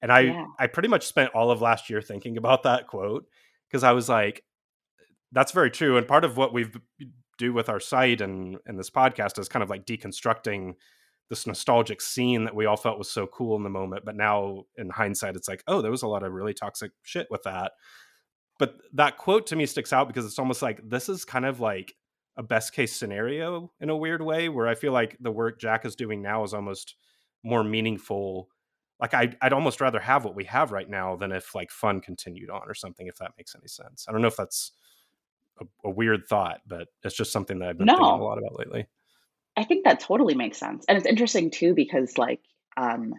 And 0.00 0.12
I, 0.12 0.20
yeah. 0.20 0.44
I 0.60 0.68
pretty 0.68 0.88
much 0.88 1.06
spent 1.06 1.34
all 1.34 1.50
of 1.50 1.60
last 1.60 1.90
year 1.90 2.00
thinking 2.00 2.36
about 2.36 2.62
that 2.62 2.86
quote 2.86 3.26
because 3.68 3.82
I 3.82 3.92
was 3.92 4.08
like, 4.08 4.44
that's 5.32 5.52
very 5.52 5.70
true. 5.70 5.96
And 5.96 6.06
part 6.06 6.24
of 6.24 6.36
what 6.36 6.52
we 6.52 6.66
do 7.38 7.52
with 7.52 7.68
our 7.68 7.80
site 7.80 8.20
and, 8.20 8.58
and 8.66 8.78
this 8.78 8.90
podcast 8.90 9.38
is 9.38 9.48
kind 9.48 9.62
of 9.62 9.70
like 9.70 9.86
deconstructing 9.86 10.74
this 11.30 11.46
nostalgic 11.46 12.00
scene 12.00 12.44
that 12.44 12.54
we 12.54 12.66
all 12.66 12.76
felt 12.76 12.98
was 12.98 13.10
so 13.10 13.26
cool 13.26 13.56
in 13.56 13.62
the 13.62 13.70
moment. 13.70 14.04
But 14.04 14.16
now 14.16 14.64
in 14.76 14.90
hindsight, 14.90 15.36
it's 15.36 15.48
like, 15.48 15.62
oh, 15.66 15.82
there 15.82 15.90
was 15.90 16.02
a 16.02 16.08
lot 16.08 16.22
of 16.22 16.32
really 16.32 16.54
toxic 16.54 16.92
shit 17.02 17.26
with 17.30 17.42
that. 17.42 17.72
But 18.58 18.76
that 18.94 19.18
quote 19.18 19.46
to 19.48 19.56
me 19.56 19.66
sticks 19.66 19.92
out 19.92 20.08
because 20.08 20.24
it's 20.24 20.38
almost 20.38 20.62
like 20.62 20.80
this 20.88 21.08
is 21.08 21.24
kind 21.24 21.44
of 21.44 21.60
like 21.60 21.94
a 22.38 22.42
best 22.42 22.72
case 22.72 22.94
scenario 22.94 23.70
in 23.80 23.90
a 23.90 23.96
weird 23.96 24.22
way 24.22 24.48
where 24.48 24.68
I 24.68 24.76
feel 24.76 24.92
like 24.92 25.16
the 25.20 25.32
work 25.32 25.60
Jack 25.60 25.84
is 25.84 25.96
doing 25.96 26.22
now 26.22 26.44
is 26.44 26.54
almost 26.54 26.94
more 27.42 27.64
meaningful 27.64 28.48
like 29.00 29.14
I, 29.14 29.32
I'd 29.40 29.52
almost 29.52 29.80
rather 29.80 30.00
have 30.00 30.24
what 30.24 30.34
we 30.34 30.44
have 30.44 30.72
right 30.72 30.88
now 30.88 31.16
than 31.16 31.32
if 31.32 31.54
like 31.54 31.70
fun 31.70 32.00
continued 32.00 32.50
on 32.50 32.62
or 32.66 32.74
something. 32.74 33.06
If 33.06 33.16
that 33.18 33.32
makes 33.36 33.54
any 33.54 33.68
sense, 33.68 34.06
I 34.08 34.12
don't 34.12 34.22
know 34.22 34.28
if 34.28 34.36
that's 34.36 34.72
a, 35.60 35.66
a 35.84 35.90
weird 35.90 36.26
thought, 36.28 36.60
but 36.66 36.88
it's 37.04 37.16
just 37.16 37.32
something 37.32 37.58
that 37.60 37.68
I've 37.68 37.78
been 37.78 37.86
no. 37.86 37.94
thinking 37.94 38.20
a 38.20 38.24
lot 38.24 38.38
about 38.38 38.58
lately. 38.58 38.86
I 39.56 39.64
think 39.64 39.84
that 39.84 40.00
totally 40.00 40.34
makes 40.34 40.58
sense, 40.58 40.84
and 40.88 40.98
it's 40.98 41.06
interesting 41.06 41.50
too 41.50 41.74
because 41.74 42.18
like 42.18 42.40
um, 42.76 43.14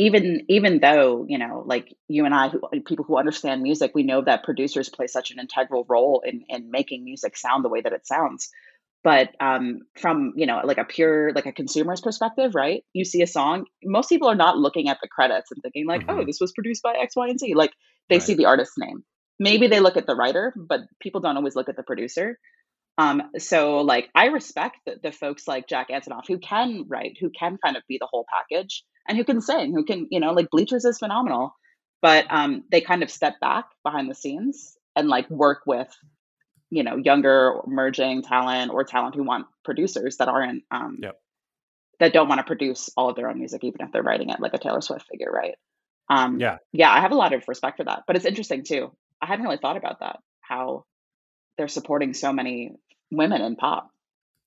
even 0.00 0.46
even 0.48 0.80
though 0.80 1.26
you 1.28 1.36
know 1.36 1.62
like 1.66 1.94
you 2.08 2.24
and 2.24 2.34
i 2.34 2.48
who, 2.48 2.60
people 2.86 3.04
who 3.04 3.18
understand 3.18 3.60
music 3.60 3.92
we 3.94 4.02
know 4.02 4.22
that 4.22 4.42
producers 4.42 4.88
play 4.88 5.06
such 5.06 5.30
an 5.30 5.38
integral 5.38 5.84
role 5.88 6.22
in 6.24 6.42
in 6.48 6.70
making 6.70 7.04
music 7.04 7.36
sound 7.36 7.64
the 7.64 7.68
way 7.68 7.80
that 7.82 7.92
it 7.92 8.06
sounds. 8.06 8.50
But 9.02 9.30
um, 9.40 9.80
from 9.96 10.34
you 10.36 10.46
know 10.46 10.60
like 10.64 10.78
a 10.78 10.84
pure 10.84 11.32
like 11.32 11.46
a 11.46 11.52
consumer's 11.52 12.02
perspective 12.02 12.54
right 12.54 12.84
you 12.92 13.04
see 13.04 13.22
a 13.22 13.26
song 13.26 13.64
most 13.82 14.08
people 14.10 14.28
are 14.28 14.34
not 14.34 14.58
looking 14.58 14.88
at 14.90 14.98
the 15.02 15.08
credits 15.08 15.50
and 15.50 15.62
thinking 15.62 15.86
like 15.86 16.02
oh, 16.02 16.12
mm-hmm. 16.12 16.20
oh 16.20 16.24
this 16.26 16.40
was 16.40 16.52
produced 16.52 16.82
by 16.82 16.94
x 17.00 17.16
y 17.16 17.28
and 17.28 17.40
z. 17.40 17.54
Like 17.54 17.72
they 18.08 18.16
right. 18.16 18.22
see 18.22 18.34
the 18.34 18.46
artist's 18.46 18.76
name. 18.78 19.04
Maybe 19.38 19.68
they 19.68 19.80
look 19.80 19.96
at 19.96 20.06
the 20.06 20.14
writer 20.14 20.54
but 20.56 20.80
people 21.00 21.20
don't 21.20 21.36
always 21.36 21.56
look 21.56 21.68
at 21.68 21.76
the 21.76 21.82
producer. 21.82 22.38
Um, 22.98 23.22
so 23.38 23.78
like 23.78 24.10
I 24.14 24.26
respect 24.26 24.76
the, 24.84 24.96
the 25.02 25.12
folks 25.12 25.48
like 25.48 25.66
Jack 25.66 25.88
Antonoff 25.88 26.26
who 26.28 26.38
can 26.38 26.84
write, 26.86 27.16
who 27.18 27.30
can 27.30 27.56
kind 27.64 27.78
of 27.78 27.82
be 27.88 27.96
the 27.98 28.08
whole 28.10 28.26
package 28.28 28.84
and 29.10 29.18
who 29.18 29.24
can 29.24 29.40
sing, 29.40 29.74
who 29.74 29.84
can, 29.84 30.06
you 30.10 30.20
know, 30.20 30.32
like 30.32 30.50
Bleachers 30.50 30.84
is 30.84 30.98
phenomenal. 30.98 31.56
But 32.00 32.26
um, 32.30 32.62
they 32.70 32.80
kind 32.80 33.02
of 33.02 33.10
step 33.10 33.40
back 33.40 33.66
behind 33.82 34.08
the 34.08 34.14
scenes 34.14 34.78
and 34.94 35.08
like 35.08 35.28
work 35.28 35.62
with, 35.66 35.88
you 36.70 36.84
know, 36.84 36.96
younger 36.96 37.60
emerging 37.66 38.22
talent 38.22 38.70
or 38.70 38.84
talent 38.84 39.16
who 39.16 39.24
want 39.24 39.48
producers 39.64 40.16
that 40.18 40.28
aren't 40.28 40.62
um, 40.70 40.98
yep. 41.02 41.16
that 41.98 42.12
don't 42.12 42.28
want 42.28 42.38
to 42.38 42.44
produce 42.44 42.88
all 42.96 43.10
of 43.10 43.16
their 43.16 43.28
own 43.28 43.38
music, 43.38 43.64
even 43.64 43.80
if 43.80 43.90
they're 43.90 44.02
writing 44.02 44.30
it 44.30 44.38
like 44.38 44.54
a 44.54 44.58
Taylor 44.58 44.80
Swift 44.80 45.06
figure, 45.10 45.30
right? 45.30 45.56
Um, 46.08 46.38
yeah, 46.38 46.58
yeah, 46.72 46.90
I 46.90 47.00
have 47.00 47.10
a 47.10 47.16
lot 47.16 47.34
of 47.34 47.42
respect 47.48 47.78
for 47.78 47.84
that. 47.84 48.04
But 48.06 48.14
it's 48.14 48.24
interesting 48.24 48.62
too. 48.62 48.92
I 49.20 49.26
hadn't 49.26 49.44
really 49.44 49.58
thought 49.58 49.76
about 49.76 49.98
that. 50.00 50.20
How 50.40 50.84
they're 51.58 51.66
supporting 51.66 52.14
so 52.14 52.32
many 52.32 52.76
women 53.10 53.42
in 53.42 53.56
pop. 53.56 53.90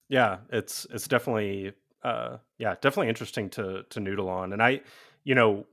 Yeah, 0.08 0.38
it's 0.52 0.88
it's 0.90 1.08
definitely 1.08 1.74
uh 2.04 2.38
yeah, 2.58 2.76
definitely 2.82 3.10
interesting 3.10 3.50
to 3.52 3.84
to 3.90 4.00
noodle 4.00 4.30
on. 4.30 4.54
And 4.54 4.62
I, 4.62 4.82
you 5.24 5.36
know, 5.36 5.66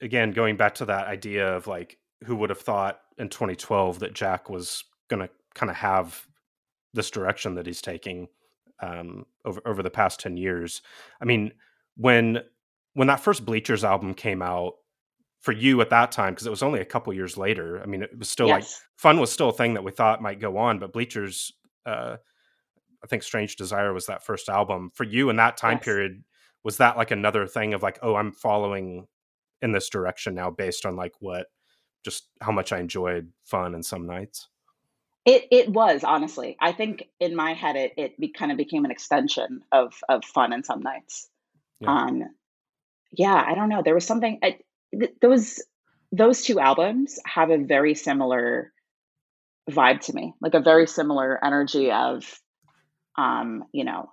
again 0.00 0.32
going 0.32 0.56
back 0.56 0.74
to 0.76 0.84
that 0.86 1.06
idea 1.06 1.56
of 1.56 1.66
like 1.66 1.98
who 2.24 2.36
would 2.36 2.50
have 2.50 2.60
thought 2.60 3.00
in 3.18 3.28
2012 3.28 4.00
that 4.00 4.14
Jack 4.14 4.48
was 4.48 4.84
going 5.08 5.20
to 5.20 5.30
kind 5.54 5.70
of 5.70 5.76
have 5.76 6.26
this 6.94 7.10
direction 7.10 7.54
that 7.54 7.66
he's 7.66 7.82
taking 7.82 8.28
um 8.80 9.26
over 9.44 9.60
over 9.66 9.82
the 9.82 9.90
past 9.90 10.20
10 10.20 10.36
years. 10.36 10.82
I 11.20 11.24
mean, 11.24 11.52
when 11.96 12.42
when 12.94 13.08
that 13.08 13.20
first 13.20 13.44
Bleachers 13.44 13.84
album 13.84 14.14
came 14.14 14.40
out, 14.40 14.74
for 15.46 15.52
you 15.52 15.80
at 15.80 15.90
that 15.90 16.10
time 16.10 16.32
because 16.32 16.44
it 16.44 16.50
was 16.50 16.64
only 16.64 16.80
a 16.80 16.84
couple 16.84 17.12
years 17.12 17.36
later. 17.36 17.80
I 17.80 17.86
mean, 17.86 18.02
it 18.02 18.18
was 18.18 18.28
still 18.28 18.48
yes. 18.48 18.62
like 18.62 18.66
fun 18.96 19.20
was 19.20 19.30
still 19.30 19.50
a 19.50 19.52
thing 19.52 19.74
that 19.74 19.84
we 19.84 19.92
thought 19.92 20.20
might 20.20 20.40
go 20.40 20.56
on, 20.56 20.80
but 20.80 20.92
Bleachers 20.92 21.52
uh, 21.86 22.16
I 23.02 23.06
think 23.06 23.22
Strange 23.22 23.56
Desire 23.56 23.92
was 23.92 24.06
that 24.06 24.24
first 24.24 24.48
album 24.48 24.90
for 24.94 25.04
you 25.04 25.30
in 25.30 25.36
that 25.36 25.56
time 25.56 25.78
yes. 25.78 25.84
period. 25.84 26.24
Was 26.64 26.78
that 26.78 26.96
like 26.96 27.10
another 27.10 27.46
thing 27.46 27.74
of 27.74 27.82
like, 27.82 27.98
oh, 28.02 28.16
I'm 28.16 28.32
following 28.32 29.06
in 29.62 29.72
this 29.72 29.88
direction 29.88 30.34
now 30.34 30.50
based 30.50 30.84
on 30.84 30.96
like 30.96 31.12
what, 31.20 31.46
just 32.04 32.28
how 32.40 32.52
much 32.52 32.72
I 32.72 32.78
enjoyed 32.78 33.30
fun 33.44 33.74
and 33.74 33.84
some 33.84 34.06
nights? 34.06 34.48
It 35.24 35.46
it 35.50 35.68
was 35.68 36.04
honestly. 36.04 36.56
I 36.60 36.72
think 36.72 37.04
in 37.20 37.34
my 37.34 37.54
head 37.54 37.76
it 37.76 37.92
it 37.96 38.20
be, 38.20 38.28
kind 38.28 38.52
of 38.52 38.58
became 38.58 38.84
an 38.84 38.90
extension 38.90 39.62
of 39.72 39.94
of 40.08 40.24
fun 40.24 40.52
and 40.52 40.64
some 40.64 40.82
nights. 40.82 41.28
Yeah. 41.80 41.90
Um, 41.90 42.22
yeah, 43.12 43.44
I 43.46 43.54
don't 43.54 43.68
know. 43.68 43.82
There 43.82 43.94
was 43.94 44.06
something. 44.06 44.38
I, 44.42 44.58
th- 44.98 45.14
those 45.20 45.62
those 46.12 46.42
two 46.42 46.60
albums 46.60 47.18
have 47.26 47.50
a 47.50 47.58
very 47.58 47.94
similar 47.94 48.72
vibe 49.68 50.00
to 50.02 50.14
me, 50.14 50.34
like 50.40 50.54
a 50.54 50.60
very 50.60 50.86
similar 50.86 51.44
energy 51.44 51.90
of, 51.90 52.40
um, 53.16 53.64
you 53.72 53.84
know, 53.84 54.10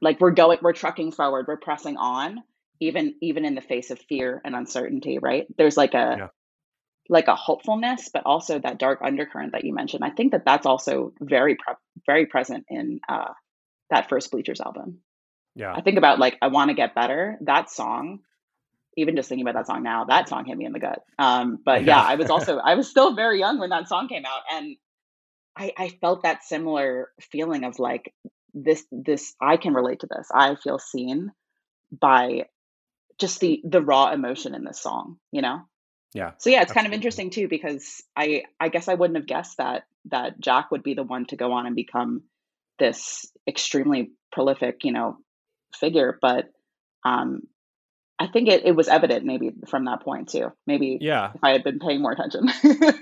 like 0.00 0.20
we're 0.20 0.32
going, 0.32 0.58
we're 0.62 0.72
trucking 0.72 1.12
forward, 1.12 1.46
we're 1.48 1.56
pressing 1.56 1.96
on, 1.96 2.42
even 2.80 3.14
even 3.20 3.44
in 3.44 3.54
the 3.54 3.60
face 3.60 3.90
of 3.90 3.98
fear 3.98 4.40
and 4.44 4.54
uncertainty. 4.54 5.18
Right? 5.18 5.46
There's 5.56 5.76
like 5.76 5.94
a 5.94 6.16
yeah. 6.18 6.28
like 7.08 7.28
a 7.28 7.34
hopefulness, 7.34 8.10
but 8.12 8.22
also 8.24 8.58
that 8.58 8.78
dark 8.78 9.00
undercurrent 9.02 9.52
that 9.52 9.64
you 9.64 9.74
mentioned. 9.74 10.04
I 10.04 10.10
think 10.10 10.32
that 10.32 10.44
that's 10.44 10.66
also 10.66 11.12
very 11.20 11.56
pre- 11.56 11.74
very 12.06 12.26
present 12.26 12.66
in 12.68 13.00
uh, 13.08 13.32
that 13.90 14.08
first 14.08 14.30
Bleachers 14.30 14.60
album. 14.60 14.98
Yeah, 15.54 15.72
I 15.74 15.80
think 15.80 15.98
about 15.98 16.18
like 16.18 16.36
I 16.40 16.48
want 16.48 16.70
to 16.70 16.74
get 16.74 16.94
better. 16.94 17.38
That 17.42 17.70
song 17.70 18.20
even 18.98 19.14
just 19.14 19.28
thinking 19.28 19.46
about 19.46 19.58
that 19.58 19.66
song 19.68 19.84
now, 19.84 20.04
that 20.04 20.28
song 20.28 20.44
hit 20.44 20.58
me 20.58 20.66
in 20.66 20.72
the 20.72 20.80
gut. 20.80 21.02
Um, 21.18 21.60
but 21.64 21.84
yeah, 21.84 22.00
I 22.00 22.16
was 22.16 22.30
also 22.30 22.58
I 22.58 22.74
was 22.74 22.88
still 22.88 23.14
very 23.14 23.38
young 23.38 23.58
when 23.58 23.70
that 23.70 23.88
song 23.88 24.08
came 24.08 24.24
out, 24.26 24.42
and 24.52 24.76
I, 25.56 25.72
I 25.78 25.88
felt 25.88 26.24
that 26.24 26.44
similar 26.44 27.10
feeling 27.20 27.64
of 27.64 27.78
like 27.78 28.12
this 28.54 28.84
this 28.90 29.34
I 29.40 29.56
can 29.56 29.74
relate 29.74 30.00
to 30.00 30.08
this. 30.08 30.28
I 30.32 30.54
feel 30.54 30.78
seen 30.78 31.32
by 31.90 32.46
just 33.18 33.40
the 33.40 33.60
the 33.64 33.82
raw 33.82 34.12
emotion 34.12 34.54
in 34.54 34.64
this 34.64 34.80
song, 34.80 35.18
you 35.32 35.42
know? 35.42 35.62
Yeah. 36.14 36.32
So 36.38 36.50
yeah, 36.50 36.62
it's 36.62 36.70
absolutely. 36.70 36.74
kind 36.74 36.86
of 36.86 36.92
interesting 36.94 37.30
too 37.30 37.48
because 37.48 38.02
I 38.16 38.44
I 38.58 38.68
guess 38.68 38.88
I 38.88 38.94
wouldn't 38.94 39.18
have 39.18 39.26
guessed 39.26 39.58
that 39.58 39.84
that 40.06 40.40
Jack 40.40 40.70
would 40.70 40.82
be 40.82 40.94
the 40.94 41.02
one 41.02 41.26
to 41.26 41.36
go 41.36 41.52
on 41.52 41.66
and 41.66 41.76
become 41.76 42.22
this 42.78 43.30
extremely 43.46 44.12
prolific, 44.32 44.84
you 44.84 44.92
know, 44.92 45.18
figure, 45.74 46.18
but 46.20 46.50
um 47.04 47.42
I 48.20 48.26
think 48.26 48.48
it, 48.48 48.64
it 48.64 48.72
was 48.72 48.88
evident 48.88 49.24
maybe 49.24 49.52
from 49.68 49.84
that 49.84 50.02
point 50.02 50.28
too. 50.28 50.52
Maybe 50.66 50.98
yeah, 51.00 51.32
if 51.34 51.44
I 51.44 51.50
had 51.50 51.62
been 51.62 51.78
paying 51.78 52.02
more 52.02 52.12
attention. 52.12 52.48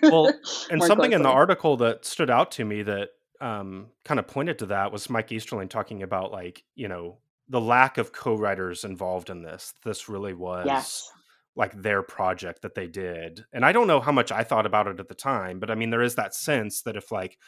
well, 0.02 0.26
and 0.70 0.82
something 0.82 0.96
closely. 0.96 1.14
in 1.14 1.22
the 1.22 1.30
article 1.30 1.78
that 1.78 2.04
stood 2.04 2.28
out 2.28 2.50
to 2.52 2.64
me 2.64 2.82
that 2.82 3.11
um, 3.40 3.88
kind 4.05 4.20
of 4.20 4.27
pointed 4.27 4.59
to 4.61 4.66
that 4.66 4.92
was 4.92 5.11
Mike 5.11 5.29
Easterlin 5.29 5.68
talking 5.68 6.03
about 6.03 6.33
like 6.33 6.64
you 6.75 6.88
know 6.88 7.18
the 7.49 7.61
lack 7.61 7.99
of 7.99 8.12
co-writers 8.12 8.85
involved 8.85 9.31
in 9.31 9.42
this. 9.42 9.72
This 9.85 10.09
really 10.09 10.35
was 10.35 10.66
yes. 10.66 11.11
like 11.55 11.81
their 11.81 12.03
project 12.03 12.62
that 12.62 12.75
they 12.75 12.87
did, 12.87 13.44
and 13.53 13.64
I 13.64 13.72
don't 13.72 13.87
know 13.87 14.01
how 14.01 14.12
much 14.12 14.33
I 14.33 14.42
thought 14.42 14.66
about 14.66 14.87
it 14.87 15.01
at 15.01 15.09
the 15.09 15.14
time, 15.14 15.61
but 15.61 15.70
I 15.70 15.75
mean 15.75 15.90
there 15.90 16.03
is 16.03 16.14
that 16.16 16.35
sense 16.35 16.83
that 16.83 16.96
if 16.96 17.12
like 17.12 17.38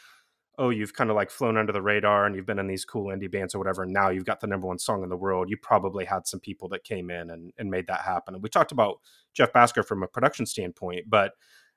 oh, 0.59 0.69
you've 0.69 0.93
kind 0.93 1.09
of 1.09 1.15
like 1.15 1.31
flown 1.31 1.55
under 1.55 1.71
the 1.71 1.81
radar 1.81 2.25
and 2.25 2.35
you've 2.35 2.45
been 2.45 2.59
in 2.59 2.67
these 2.67 2.83
cool 2.83 3.15
indie 3.15 3.31
bands 3.31 3.55
or 3.55 3.59
whatever, 3.59 3.83
and 3.83 3.93
now 3.93 4.09
you've 4.09 4.25
got 4.25 4.41
the 4.41 4.47
number 4.47 4.67
one 4.67 4.77
song 4.77 5.01
in 5.03 5.09
the 5.09 5.15
world, 5.15 5.49
you 5.49 5.55
probably 5.55 6.03
had 6.03 6.27
some 6.27 6.41
people 6.41 6.67
that 6.67 6.83
came 6.83 7.09
in 7.09 7.29
and, 7.29 7.53
and 7.57 7.71
made 7.71 7.87
that 7.87 8.01
happen. 8.01 8.33
And 8.33 8.43
we 8.43 8.49
talked 8.49 8.73
about 8.73 8.97
Jeff 9.33 9.53
Bhasker 9.53 9.85
from 9.85 10.03
a 10.03 10.07
production 10.07 10.45
standpoint, 10.45 11.05
but 11.07 11.31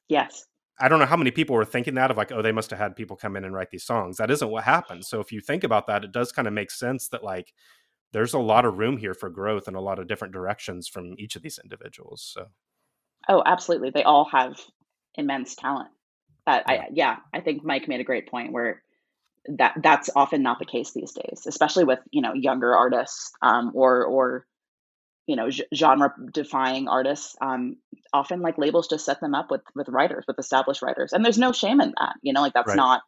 yes. 0.09 0.47
I 0.81 0.89
don't 0.89 0.99
know 0.99 1.07
how 1.07 1.17
many 1.17 1.31
people 1.31 1.55
were 1.55 1.65
thinking 1.65 1.95
that 1.95 2.11
of 2.11 2.17
like, 2.17 2.33
oh, 2.33 2.43
they 2.43 2.53
must 2.53 2.71
have 2.71 2.79
had 2.79 2.97
people 2.97 3.17
come 3.17 3.37
in 3.37 3.45
and 3.45 3.55
write 3.55 3.71
these 3.71 3.85
songs. 3.85 4.17
That 4.17 4.31
isn't 4.31 4.51
what 4.51 4.65
happened. 4.65 5.05
So 5.05 5.21
if 5.21 5.31
you 5.31 5.41
think 5.41 5.65
about 5.65 5.87
that, 5.87 6.05
it 6.05 6.13
does 6.13 6.33
kind 6.33 6.49
of 6.49 6.55
make 6.55 6.71
sense 6.71 7.09
that 7.09 7.23
like 7.23 7.53
there's 8.13 8.35
a 8.35 8.39
lot 8.39 8.65
of 8.65 8.79
room 8.79 8.97
here 8.97 9.15
for 9.15 9.31
growth 9.31 9.69
and 9.69 9.77
a 9.77 9.81
lot 9.81 9.99
of 9.99 10.09
different 10.09 10.35
directions 10.35 10.89
from 10.89 11.15
each 11.19 11.37
of 11.37 11.43
these 11.43 11.59
individuals. 11.63 12.23
So 12.23 12.47
Oh, 13.29 13.43
absolutely. 13.45 13.91
They 13.91 14.03
all 14.03 14.25
have 14.27 14.61
immense 15.15 15.55
talent. 15.55 15.91
That 16.47 16.65
yeah. 16.67 16.73
I 16.75 16.89
yeah, 16.93 17.17
I 17.33 17.41
think 17.41 17.65
Mike 17.65 17.87
made 17.87 18.01
a 18.01 18.05
great 18.05 18.29
point 18.29 18.53
where 18.53 18.83
that 19.59 19.75
that's 19.83 20.11
often 20.15 20.43
not 20.43 20.59
the 20.59 20.65
case 20.65 20.93
these 20.93 21.13
days, 21.13 21.45
especially 21.47 21.85
with 21.85 22.01
you 22.11 22.21
know 22.21 22.33
younger 22.33 22.75
artists 22.75 23.31
um, 23.43 23.71
or 23.75 24.05
or 24.05 24.47
you 25.27 25.37
know 25.37 25.51
genre 25.75 26.15
defying 26.33 26.89
artists. 26.89 27.37
Um, 27.41 27.77
often 28.13 28.41
like 28.41 28.59
labels 28.59 28.89
just 28.89 29.05
set 29.05 29.21
them 29.21 29.35
up 29.35 29.51
with 29.51 29.63
with 29.75 29.89
writers, 29.89 30.25
with 30.27 30.39
established 30.39 30.83
writers, 30.83 31.13
and 31.13 31.25
there's 31.25 31.39
no 31.39 31.53
shame 31.53 31.81
in 31.81 31.95
that. 31.99 32.15
You 32.23 32.33
know, 32.33 32.41
like 32.41 32.55
that's 32.55 32.69
right. 32.69 32.77
not 32.77 33.03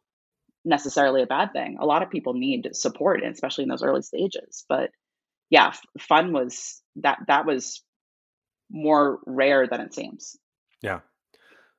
necessarily 0.63 1.21
a 1.21 1.27
bad 1.27 1.53
thing. 1.53 1.77
A 1.79 1.85
lot 1.85 2.03
of 2.03 2.09
people 2.09 2.33
need 2.33 2.69
support, 2.73 3.23
especially 3.23 3.63
in 3.63 3.69
those 3.69 3.83
early 3.83 4.01
stages. 4.01 4.65
But 4.67 4.91
yeah, 5.49 5.73
fun 5.99 6.33
was 6.33 6.81
that 6.97 7.19
that 7.27 7.45
was 7.45 7.83
more 8.71 9.19
rare 9.25 9.67
than 9.67 9.81
it 9.81 9.93
seems. 9.93 10.37
Yeah, 10.81 10.99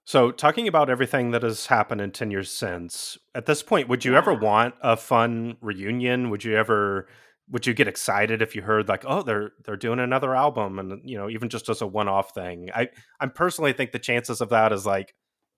so, 0.06 0.30
talking 0.30 0.68
about 0.68 0.88
everything 0.88 1.32
that 1.32 1.42
has 1.42 1.66
happened 1.66 2.00
in 2.00 2.12
10 2.12 2.30
years 2.30 2.48
since, 2.48 3.18
at 3.34 3.46
this 3.46 3.64
point, 3.64 3.88
would 3.88 4.04
you 4.04 4.12
yeah. 4.12 4.18
ever 4.18 4.34
want 4.34 4.76
a 4.80 4.96
fun 4.96 5.56
reunion? 5.60 6.30
Would 6.30 6.44
you 6.44 6.56
ever 6.56 7.08
would 7.50 7.66
you 7.66 7.74
get 7.74 7.88
excited 7.88 8.42
if 8.42 8.56
you 8.56 8.62
heard 8.62 8.88
like, 8.88 9.04
"Oh, 9.06 9.22
they're 9.22 9.52
they're 9.64 9.76
doing 9.76 10.00
another 10.00 10.34
album 10.34 10.78
and 10.78 11.00
you 11.08 11.16
know, 11.16 11.28
even 11.28 11.48
just 11.48 11.68
as 11.68 11.80
a 11.80 11.86
one-off 11.86 12.34
thing?" 12.34 12.70
I 12.74 12.88
I 13.20 13.26
personally 13.26 13.72
think 13.72 13.92
the 13.92 13.98
chances 13.98 14.40
of 14.40 14.48
that 14.50 14.72
is 14.72 14.86
like 14.86 15.14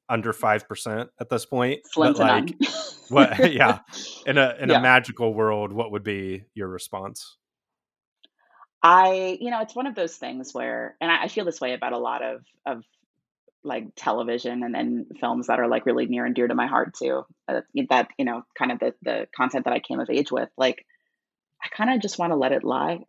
under 0.08 0.32
5% 0.32 1.08
at 1.20 1.28
this 1.28 1.44
point. 1.44 1.80
Slim 1.86 2.14
but 2.14 2.18
like 2.18 2.56
what 3.08 3.52
yeah, 3.52 3.80
in 4.26 4.38
a 4.38 4.56
in 4.60 4.70
yeah. 4.70 4.78
a 4.78 4.82
magical 4.82 5.34
world, 5.34 5.72
what 5.72 5.92
would 5.92 6.04
be 6.04 6.44
your 6.54 6.68
response? 6.68 7.36
I, 8.82 9.36
you 9.40 9.50
know, 9.50 9.60
it's 9.60 9.74
one 9.74 9.86
of 9.86 9.96
those 9.96 10.16
things 10.16 10.54
where, 10.54 10.96
and 11.00 11.10
I, 11.10 11.24
I, 11.24 11.28
feel 11.28 11.44
this 11.44 11.60
way 11.60 11.74
about 11.74 11.92
a 11.92 11.98
lot 11.98 12.22
of 12.22 12.42
of 12.64 12.84
like 13.64 13.86
television 13.96 14.62
and 14.62 14.72
then 14.72 15.06
films 15.18 15.48
that 15.48 15.58
are 15.58 15.66
like 15.66 15.84
really 15.84 16.06
near 16.06 16.24
and 16.24 16.34
dear 16.34 16.46
to 16.46 16.54
my 16.54 16.68
heart 16.68 16.94
too. 16.94 17.24
Uh, 17.48 17.62
that 17.90 18.08
you 18.16 18.24
know, 18.24 18.42
kind 18.56 18.70
of 18.70 18.78
the 18.78 18.94
the 19.02 19.26
content 19.36 19.64
that 19.64 19.74
I 19.74 19.80
came 19.80 19.98
of 19.98 20.08
age 20.10 20.30
with. 20.30 20.48
Like, 20.56 20.84
I 21.62 21.68
kind 21.68 21.90
of 21.94 22.00
just 22.00 22.18
want 22.18 22.32
to 22.32 22.36
let 22.36 22.52
it 22.52 22.64
lie. 22.64 23.00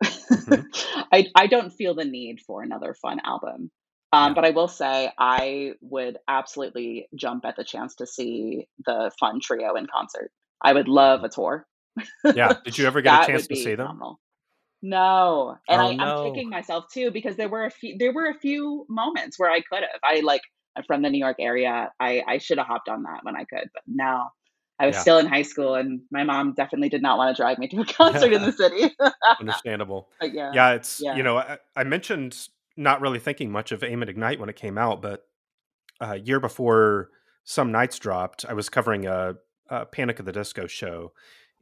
Mm-hmm. 0.48 0.62
I 1.12 1.26
I 1.34 1.46
don't 1.46 1.70
feel 1.72 1.94
the 1.94 2.04
need 2.04 2.40
for 2.40 2.62
another 2.62 2.94
fun 2.94 3.20
album. 3.24 3.70
Um, 4.12 4.34
Yeah. 4.34 4.34
but 4.34 4.44
I 4.44 4.50
will 4.50 4.68
say 4.68 5.12
I 5.18 5.74
would 5.82 6.18
absolutely 6.28 7.08
jump 7.14 7.44
at 7.44 7.56
the 7.56 7.64
chance 7.64 7.96
to 7.96 8.06
see 8.06 8.66
the 8.84 9.10
Fun 9.20 9.40
Trio 9.40 9.74
in 9.76 9.86
concert. 9.86 10.32
I 10.62 10.72
would 10.72 10.88
love 10.88 11.22
a 11.24 11.28
tour. 11.28 11.66
Yeah. 12.32 12.54
Did 12.64 12.78
you 12.78 12.86
ever 12.86 13.02
get 13.02 13.14
a 13.14 13.18
chance 13.18 13.46
to 13.48 13.56
see 13.56 13.74
them? 13.76 13.88
phenomenal. 13.88 14.20
No, 14.82 15.56
and 15.68 15.80
Oh 15.80 15.82
I 15.82 15.96
I'm 15.98 16.14
no. 16.14 16.22
kicking 16.22 16.48
myself 16.50 16.86
too 16.92 17.10
because 17.10 17.36
there 17.36 17.48
were 17.48 17.66
a 17.66 17.70
few 17.70 17.96
there 17.98 18.12
were 18.12 18.26
a 18.30 18.34
few 18.38 18.86
moments 18.88 19.38
where 19.38 19.50
I 19.50 19.60
could 19.60 19.80
have. 19.82 20.00
I 20.04 20.20
like 20.20 20.42
I'm 20.76 20.84
from 20.84 21.02
the 21.02 21.10
New 21.10 21.18
York 21.18 21.36
area. 21.40 21.92
I 22.00 22.22
I 22.26 22.38
should 22.38 22.58
have 22.58 22.66
hopped 22.66 22.88
on 22.88 23.02
that 23.04 23.20
when 23.24 23.36
I 23.36 23.44
could, 23.44 23.68
but 23.74 23.82
no. 23.86 24.28
I 24.80 24.86
was 24.86 24.96
Yeah. 24.96 25.02
still 25.02 25.18
in 25.18 25.26
high 25.26 25.42
school 25.42 25.74
and 25.74 26.00
my 26.10 26.24
mom 26.24 26.54
definitely 26.54 26.88
did 26.88 27.02
not 27.02 27.18
want 27.18 27.36
to 27.36 27.40
drive 27.40 27.58
me 27.58 27.68
to 27.68 27.80
a 27.82 27.84
concert 28.00 28.32
in 28.32 28.42
the 28.42 28.52
city. 28.52 28.96
Understandable. 29.40 30.08
But 30.18 30.32
yeah, 30.34 30.52
Yeah, 30.54 30.70
it's 30.72 31.00
you 31.00 31.22
know, 31.22 31.38
I, 31.38 31.58
I 31.76 31.84
mentioned 31.84 32.48
not 32.76 33.00
really 33.00 33.18
thinking 33.18 33.50
much 33.52 33.72
of 33.72 33.84
Aim 33.84 34.02
and 34.02 34.08
Ignite 34.08 34.40
when 34.40 34.48
it 34.48 34.56
came 34.56 34.78
out, 34.78 35.02
but 35.02 35.24
a 36.00 36.18
year 36.18 36.40
before 36.40 37.10
Some 37.44 37.70
Nights 37.72 37.98
dropped, 37.98 38.44
I 38.48 38.54
was 38.54 38.68
covering 38.70 39.06
a, 39.06 39.34
a 39.68 39.84
Panic! 39.86 40.18
at 40.18 40.24
the 40.26 40.32
Disco 40.32 40.66
show, 40.66 41.12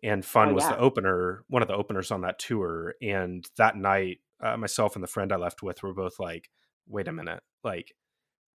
and 0.03 0.23
Oh 0.25 0.27
Fun 0.27 0.55
was 0.55 0.69
the 0.69 0.79
opener, 0.79 1.45
one 1.49 1.63
of 1.63 1.69
the 1.69 1.75
openers 1.75 2.11
on 2.13 2.21
that 2.21 2.39
tour. 2.39 2.95
And 3.03 3.45
that 3.57 3.77
night, 3.77 4.19
uh, 4.41 4.57
myself 4.57 4.95
and 4.95 5.03
the 5.03 5.09
friend 5.09 5.33
I 5.33 5.37
left 5.37 5.63
with 5.63 5.83
were 5.83 5.93
both 5.95 6.21
like, 6.21 6.51
"Wait 6.87 7.09
a 7.09 7.13
minute, 7.13 7.43
like 7.65 7.95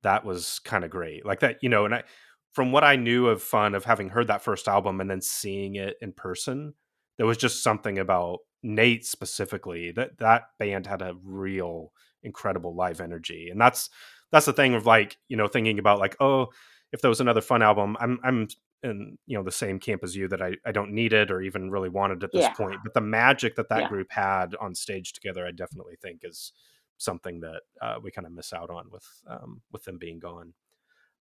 that 0.02 0.24
was 0.24 0.60
kind 0.60 0.84
of 0.84 0.90
great, 0.90 1.26
like 1.26 1.40
that, 1.40 1.58
you 1.62 1.68
know." 1.68 1.84
And 1.84 1.94
I, 1.96 2.04
from 2.52 2.72
what 2.72 2.84
I 2.84 2.96
knew 2.96 3.28
of 3.28 3.42
Fun, 3.42 3.74
of 3.74 3.84
having 3.84 4.10
heard 4.10 4.28
that 4.28 4.42
first 4.42 4.68
album 4.68 5.00
and 5.00 5.10
then 5.10 5.20
seeing 5.20 5.76
it 5.76 5.96
in 6.00 6.12
person, 6.12 6.74
there 7.16 7.26
was 7.26 7.36
just 7.38 7.62
something 7.62 7.98
about 7.98 8.40
Nate 8.62 9.04
specifically 9.04 9.90
that 9.92 10.18
that 10.18 10.44
band 10.58 10.86
had 10.86 11.02
a 11.02 11.14
real 11.24 11.92
incredible 12.22 12.74
live 12.74 13.00
energy, 13.00 13.48
and 13.50 13.60
that's 13.60 13.90
that's 14.30 14.46
the 14.46 14.52
thing 14.52 14.74
of 14.74 14.86
like 14.86 15.16
you 15.28 15.36
know 15.36 15.48
thinking 15.48 15.78
about 15.78 15.98
like 15.98 16.16
oh 16.20 16.48
if 16.92 17.00
there 17.00 17.08
was 17.08 17.20
another 17.20 17.40
Fun 17.40 17.62
album, 17.62 17.96
I'm 18.00 18.18
I'm 18.22 18.48
in 18.82 19.16
you 19.26 19.36
know 19.38 19.44
the 19.44 19.50
same 19.50 19.78
camp 19.78 20.02
as 20.04 20.14
you 20.14 20.28
that 20.28 20.42
I 20.42 20.52
I 20.66 20.72
don't 20.72 20.92
need 20.92 21.12
it 21.12 21.30
or 21.30 21.40
even 21.40 21.70
really 21.70 21.88
wanted 21.88 22.22
at 22.22 22.32
this 22.32 22.42
Yeah. 22.44 22.52
point, 22.54 22.76
but 22.84 22.94
the 22.94 23.00
magic 23.00 23.56
that 23.56 23.68
that 23.70 23.80
Yeah. 23.82 23.88
group 23.88 24.08
had 24.10 24.54
on 24.56 24.74
stage 24.74 25.12
together, 25.12 25.46
I 25.46 25.52
definitely 25.52 25.96
think 26.02 26.20
is 26.22 26.52
something 26.98 27.40
that 27.40 27.62
uh, 27.80 27.98
we 28.02 28.10
kind 28.10 28.26
of 28.26 28.32
miss 28.32 28.52
out 28.52 28.70
on 28.70 28.90
with 28.90 29.06
um, 29.26 29.62
with 29.72 29.84
them 29.84 29.98
being 29.98 30.18
gone. 30.18 30.54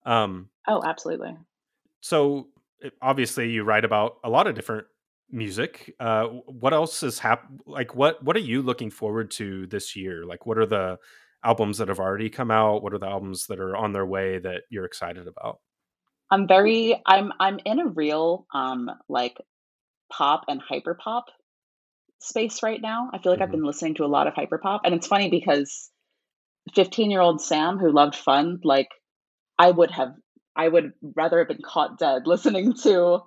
Um, 0.06 0.50
Oh, 0.68 0.82
absolutely. 0.84 1.38
so 2.02 2.48
obviously 3.02 3.50
you 3.50 3.64
write 3.64 3.86
about 3.86 4.18
a 4.24 4.30
lot 4.30 4.48
of 4.48 4.56
different 4.56 4.88
music 5.34 5.96
uh 6.02 6.26
what 6.26 6.74
else 6.74 7.04
is 7.04 7.18
hap- 7.18 7.50
like 7.66 7.96
what 7.96 8.22
what 8.22 8.36
are 8.36 8.40
you 8.40 8.62
looking 8.62 8.90
forward 8.90 9.32
to 9.32 9.66
this 9.68 9.96
year 9.96 10.26
like 10.26 10.46
what 10.46 10.58
are 10.58 10.66
the 10.66 10.98
albums 11.46 11.78
that 11.78 11.88
have 11.88 12.00
already 12.00 12.30
come 12.30 12.52
out 12.52 12.84
what 12.84 12.94
are 12.94 13.00
the 13.00 13.08
albums 13.08 13.48
that 13.48 13.58
are 13.60 13.78
on 13.78 13.94
their 13.94 14.06
way 14.06 14.40
that 14.40 14.64
you're 14.70 14.84
excited 14.84 15.28
about 15.28 15.60
I'm 16.30 16.48
very 16.48 17.00
I'm 17.06 17.32
I'm 17.40 17.60
in 17.66 17.80
a 17.80 17.88
real 17.88 18.46
um 18.54 18.90
like 19.10 19.38
pop 20.12 20.46
and 20.48 20.62
hyper 20.62 20.96
pop 20.96 21.26
space 22.20 22.64
right 22.64 22.82
now. 22.82 23.10
I 23.14 23.20
feel 23.20 23.32
like 23.32 23.42
I've 23.42 23.52
hmm 23.52 23.52
been 23.52 23.64
listening 23.64 23.96
to 23.96 24.06
a 24.06 24.08
lot 24.08 24.28
of 24.28 24.34
hyper 24.36 24.58
pop 24.58 24.82
and 24.86 24.94
it's 24.96 25.08
funny 25.08 25.30
because 25.30 25.90
15-year-old 26.76 27.42
Sam 27.42 27.78
who 27.80 27.92
loved 27.92 28.16
fun, 28.16 28.60
like 28.64 28.90
I 29.62 29.72
would 29.72 29.92
have 29.92 30.16
I 30.56 30.68
would 30.68 30.94
rather 31.16 31.40
have 31.40 31.48
been 31.48 31.62
caught 31.64 32.00
dead 32.00 32.24
listening 32.28 32.74
to 32.84 33.22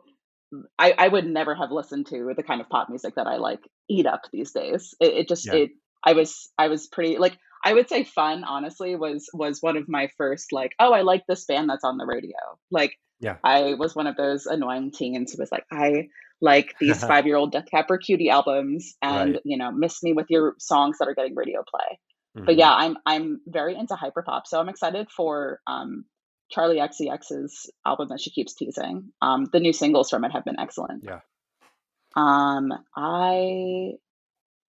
I 0.78 0.94
I 0.98 1.08
would 1.08 1.26
never 1.26 1.54
have 1.54 1.70
listened 1.70 2.06
to 2.08 2.32
the 2.36 2.42
kind 2.42 2.60
of 2.60 2.68
pop 2.68 2.88
music 2.88 3.14
that 3.16 3.26
I 3.26 3.36
like 3.36 3.60
eat 3.88 4.06
up 4.06 4.22
these 4.32 4.52
days. 4.52 4.94
It, 5.00 5.14
it 5.14 5.28
just 5.28 5.48
yeah 5.48 5.52
it 5.52 5.70
I 6.04 6.12
was 6.12 6.50
I 6.58 6.68
was 6.68 6.86
pretty 6.88 7.18
like 7.18 7.36
I 7.64 7.74
would 7.74 7.88
say 7.88 8.04
fun 8.04 8.44
honestly 8.44 8.96
was 8.96 9.28
was 9.32 9.62
one 9.62 9.76
of 9.76 9.88
my 9.88 10.08
first 10.18 10.52
like 10.52 10.72
oh 10.78 10.92
I 10.92 11.02
like 11.02 11.24
this 11.28 11.44
band 11.46 11.70
that's 11.70 11.84
on 11.84 11.98
the 11.98 12.06
radio. 12.06 12.36
Like 12.70 12.92
yeah 13.20 13.38
I 13.44 13.74
was 13.74 13.94
one 13.94 14.06
of 14.06 14.16
those 14.16 14.46
annoying 14.46 14.92
teens 14.92 15.32
who 15.32 15.40
was 15.42 15.52
like 15.52 15.64
I 15.72 16.08
like 16.40 16.74
these 16.80 17.04
5-year-old 17.04 17.52
Death 17.52 17.66
Cab 17.70 17.86
for 17.88 17.98
Cutie 17.98 18.30
albums 18.30 18.94
and 19.02 19.38
right 19.38 19.42
you 19.44 19.58
know 19.58 19.72
miss 19.72 20.02
me 20.02 20.12
with 20.12 20.26
your 20.30 20.54
songs 20.58 20.98
that 20.98 21.08
are 21.08 21.14
getting 21.14 21.34
radio 21.36 21.62
play. 21.68 21.98
But 22.46 22.56
hmm 22.56 22.58
yeah, 22.58 22.72
I'm 22.72 22.98
I'm 23.06 23.40
very 23.46 23.74
into 23.76 23.94
hyperpop, 23.94 24.42
so 24.46 24.60
I'm 24.60 24.68
excited 24.68 25.08
for 25.10 25.60
um 25.66 26.04
Charli 26.54 26.78
XCX's 26.78 27.70
album 27.87 28.09
that 28.09 28.20
she 28.20 28.30
keeps 28.30 28.54
teasing. 28.54 29.12
Um, 29.22 29.46
the 29.52 29.61
new 29.61 29.72
singles 29.72 30.11
from 30.11 30.24
it 30.24 30.33
have 30.33 30.44
been 30.44 30.59
excellent. 30.59 31.04
yeah 31.04 31.20
Um, 32.16 32.72
I 32.96 33.92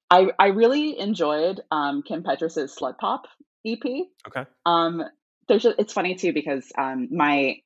I 0.09 0.27
I 0.39 0.47
really 0.47 0.99
enjoyed 0.99 1.61
um, 1.71 2.01
Kim 2.03 2.23
Petras's 2.23 2.75
Slut 2.75 2.97
Pop 2.97 3.27
EP. 3.65 3.83
okay 4.27 4.45
Um, 4.65 5.03
there's 5.47 5.65
a, 5.65 5.79
it's 5.79 5.93
funny 5.93 6.15
too 6.15 6.33
because 6.33 6.71
um, 6.77 7.09
my 7.11 7.57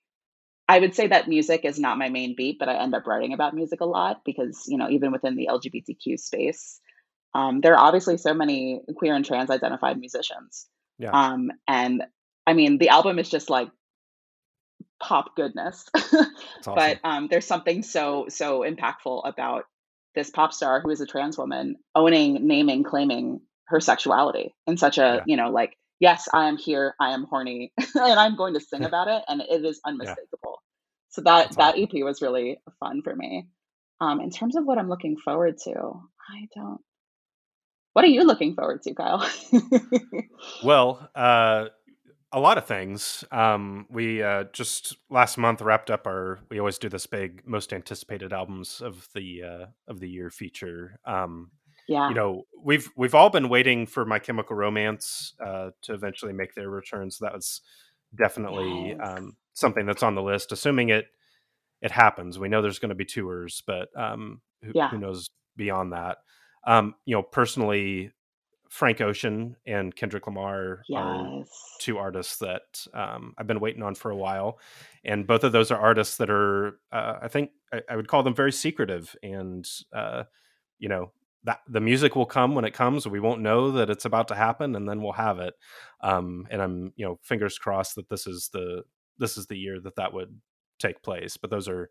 I 0.68 0.80
would 0.80 0.94
say 0.96 1.08
that 1.08 1.28
music 1.28 1.62
is 1.64 1.80
not 1.80 1.98
my 1.98 2.10
main 2.10 2.36
beat, 2.36 2.58
but 2.60 2.70
I 2.70 2.76
end 2.76 2.94
up 2.94 3.08
writing 3.08 3.34
about 3.34 3.56
music 3.56 3.82
a 3.82 3.86
lot 3.86 4.22
because 4.26 4.66
you 4.68 4.78
know 4.78 4.90
even 4.90 5.12
within 5.12 5.36
the 5.36 5.48
LGBTQ 5.50 6.20
space, 6.20 6.80
um, 7.34 7.62
there 7.62 7.74
are 7.76 7.88
obviously 7.88 8.18
so 8.18 8.34
many 8.34 8.82
queer 8.98 9.16
and 9.16 9.26
trans 9.26 9.50
identified 9.50 9.98
musicians. 10.00 10.68
yeah 10.98 11.12
Um, 11.12 11.52
and 11.68 12.04
I 12.46 12.54
mean 12.54 12.78
the 12.78 12.90
album 12.90 13.20
is 13.20 13.30
just 13.30 13.50
like 13.50 13.70
pop 15.00 15.36
goodness. 15.36 15.90
it's 15.96 16.66
but 16.66 17.00
um, 17.04 17.28
there's 17.30 17.46
something 17.46 17.84
so 17.84 18.26
so 18.30 18.62
impactful 18.62 19.28
about 19.28 19.66
this 20.16 20.30
pop 20.30 20.54
star 20.54 20.82
who 20.82 20.90
is 20.90 21.02
a 21.02 21.06
trans 21.06 21.38
woman 21.38 21.76
owning, 21.96 22.48
naming, 22.48 22.84
claiming 22.84 23.42
her 23.68 23.80
sexuality 23.80 24.56
in 24.66 24.78
such 24.78 24.98
a 24.98 25.02
yeah 25.02 25.24
you 25.26 25.38
know 25.38 25.52
like 25.52 25.78
yes 26.00 26.28
I 26.34 26.48
am 26.48 26.58
here, 26.58 26.96
I 27.00 27.14
am 27.14 27.26
horny, 27.26 27.72
and 27.96 28.20
I'm 28.20 28.36
going 28.36 28.54
to 28.56 28.60
sing 28.60 28.84
about 28.86 29.08
it, 29.08 29.24
and 29.28 29.42
it 29.42 29.66
is 29.66 29.80
yeah 29.84 29.92
unmistakable. 29.92 30.62
So 31.10 31.22
that 31.22 31.44
that's 31.44 31.56
that 31.58 31.76
awesome 31.76 31.84
EP 31.84 32.04
was 32.04 32.22
really 32.22 32.60
fun 32.80 33.02
for 33.04 33.16
me. 33.16 33.48
Um, 34.02 34.22
in 34.22 34.30
terms 34.30 34.56
of 34.56 34.66
what 34.66 34.78
I'm 34.78 34.90
looking 34.90 35.18
forward 35.18 35.58
to, 35.66 35.72
I 35.74 36.48
don't. 36.56 36.80
What 37.94 38.06
are 38.06 38.10
you 38.10 38.24
looking 38.24 38.56
forward 38.56 38.82
to, 38.84 38.94
Kyle? 38.94 39.28
well 40.64 41.10
uh 41.16 41.66
a 42.32 42.40
lot 42.40 42.58
of 42.58 42.66
things. 42.66 43.24
Um, 43.32 43.88
we 43.90 44.22
uh, 44.22 44.46
just 44.54 44.96
last 45.10 45.38
month 45.38 45.62
wrapped 45.62 45.90
up 45.90 46.06
our. 46.06 46.40
We 46.50 46.60
always 46.60 46.78
do 46.78 46.90
this 46.90 47.06
big 47.08 47.42
most 47.46 47.74
anticipated 47.74 48.34
albums 48.34 48.82
of 48.82 49.08
the 49.16 49.44
uh, 49.44 49.66
of 49.88 50.00
the 50.00 50.10
year 50.10 50.30
feature. 50.30 51.00
Um, 51.06 51.52
you 52.10 52.16
know, 52.16 52.44
we've 52.64 52.88
we've 52.96 53.16
all 53.16 53.30
been 53.32 53.50
waiting 53.50 53.88
for 53.88 54.06
My 54.06 54.20
Chemical 54.20 54.56
Romance 54.56 55.34
uh, 55.44 55.72
to 55.84 55.94
eventually 55.94 56.34
make 56.34 56.54
their 56.54 56.70
return. 56.70 57.10
So 57.10 57.26
that 57.26 57.34
was 57.34 57.62
definitely 58.16 58.90
Yes. 58.90 58.98
um, 59.02 59.38
something 59.54 59.86
that's 59.86 60.04
on 60.04 60.16
the 60.16 60.22
list. 60.22 60.52
Assuming 60.52 60.90
it 60.90 61.06
it 61.82 61.92
happens, 61.92 62.38
we 62.38 62.50
know 62.50 62.62
there's 62.62 62.80
going 62.80 62.90
to 62.90 62.96
be 62.96 63.06
tours, 63.06 63.64
but 63.66 63.90
um, 63.96 64.42
who, 64.64 64.72
Yeah. 64.76 64.90
who 64.90 64.98
knows 65.00 65.30
beyond 65.56 65.94
that? 65.94 66.18
Um, 66.68 66.94
you 67.06 67.16
know, 67.16 67.24
personally, 67.24 68.12
Frank 68.70 69.02
Ocean 69.02 69.56
and 69.66 69.96
Kendrick 69.96 70.28
Lamar 70.28 70.84
are 70.96 71.44
two 71.80 71.98
artists 71.98 72.38
that 72.38 72.86
um, 72.94 73.34
I've 73.38 73.48
been 73.48 73.60
waiting 73.60 73.82
on 73.82 73.96
for 73.96 74.12
a 74.12 74.16
while, 74.16 74.60
and 75.04 75.26
both 75.26 75.44
of 75.44 75.52
those 75.52 75.72
are 75.72 75.80
artists 75.80 76.18
that 76.18 76.30
are, 76.30 76.80
uh, 76.92 77.18
I 77.24 77.28
think, 77.30 77.50
I, 77.74 77.82
I 77.90 77.96
would 77.96 78.08
call 78.08 78.22
them 78.22 78.36
very 78.36 78.52
secretive, 78.52 79.16
and 79.24 79.68
uh, 79.92 80.24
you 80.78 80.88
know 80.88 81.12
that 81.46 81.62
the 81.68 81.82
music 81.82 82.16
will 82.16 82.28
come 82.28 82.54
when 82.54 82.64
it 82.64 82.76
comes. 82.76 83.08
We 83.08 83.20
won't 83.20 83.42
know 83.42 83.72
that 83.72 83.90
it's 83.90 84.06
about 84.06 84.28
to 84.28 84.36
happen, 84.36 84.76
and 84.76 84.88
then 84.88 85.02
we'll 85.02 85.14
have 85.14 85.40
it. 85.40 85.56
Um, 86.02 86.48
and 86.52 86.62
I'm, 86.62 86.94
you 86.96 87.06
know, 87.06 87.20
fingers 87.24 87.58
crossed 87.58 87.96
that 87.96 88.08
this 88.08 88.28
is 88.28 88.50
the 88.54 88.84
this 89.18 89.36
is 89.36 89.48
the 89.48 89.58
year 89.58 89.80
that 89.80 89.96
that 89.96 90.14
would 90.14 90.40
take 90.78 91.02
place. 91.02 91.38
But 91.38 91.50
those 91.50 91.68
are 91.68 91.90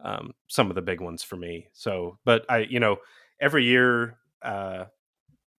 um, 0.00 0.32
some 0.48 0.70
of 0.70 0.74
the 0.74 0.82
big 0.82 1.00
ones 1.00 1.22
for 1.22 1.36
me. 1.36 1.68
So, 1.72 2.18
but 2.24 2.44
I, 2.48 2.58
you 2.58 2.80
know, 2.80 2.96
every 3.40 3.64
year. 3.64 4.18
Uh, 4.42 4.86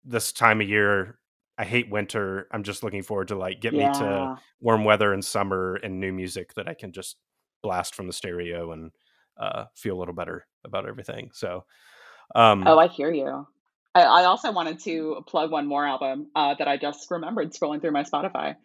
this 0.08 0.32
time 0.34 0.62
of 0.62 0.70
year 0.70 1.20
i 1.60 1.66
hate 1.66 1.90
winter 1.92 2.48
i'm 2.54 2.64
just 2.64 2.84
looking 2.84 3.04
forward 3.04 3.30
to 3.30 3.36
like 3.36 3.62
get 3.62 3.76
me 3.76 3.90
to 3.90 4.32
warm 4.62 4.86
weather 4.86 5.14
and 5.14 5.26
summer 5.26 5.76
and 5.84 6.00
new 6.00 6.14
music 6.14 6.54
that 6.56 6.70
i 6.70 6.76
can 6.76 6.92
just 6.94 7.18
blast 7.64 7.96
from 7.96 8.08
the 8.08 8.14
stereo 8.14 8.72
and 8.74 8.92
uh, 9.40 9.66
feel 9.76 9.98
a 9.98 10.00
little 10.00 10.16
better 10.16 10.48
about 10.66 10.88
everything 10.88 11.32
so 11.34 11.66
Oh, 12.36 12.42
um 12.42 12.68
I 12.78 12.88
hear 12.88 13.12
you. 13.12 13.48
I, 13.96 14.02
I 14.04 14.26
also 14.26 14.52
wanted 14.52 14.80
to 14.82 15.24
plug 15.28 15.52
one 15.52 15.68
more 15.68 15.86
album 15.88 16.28
uh, 16.36 16.56
that 16.60 16.68
I 16.68 16.78
just 16.78 17.10
remembered 17.12 17.54
scrolling 17.54 17.82
through 17.82 17.92
my 17.92 18.04
Spotify. 18.04 18.56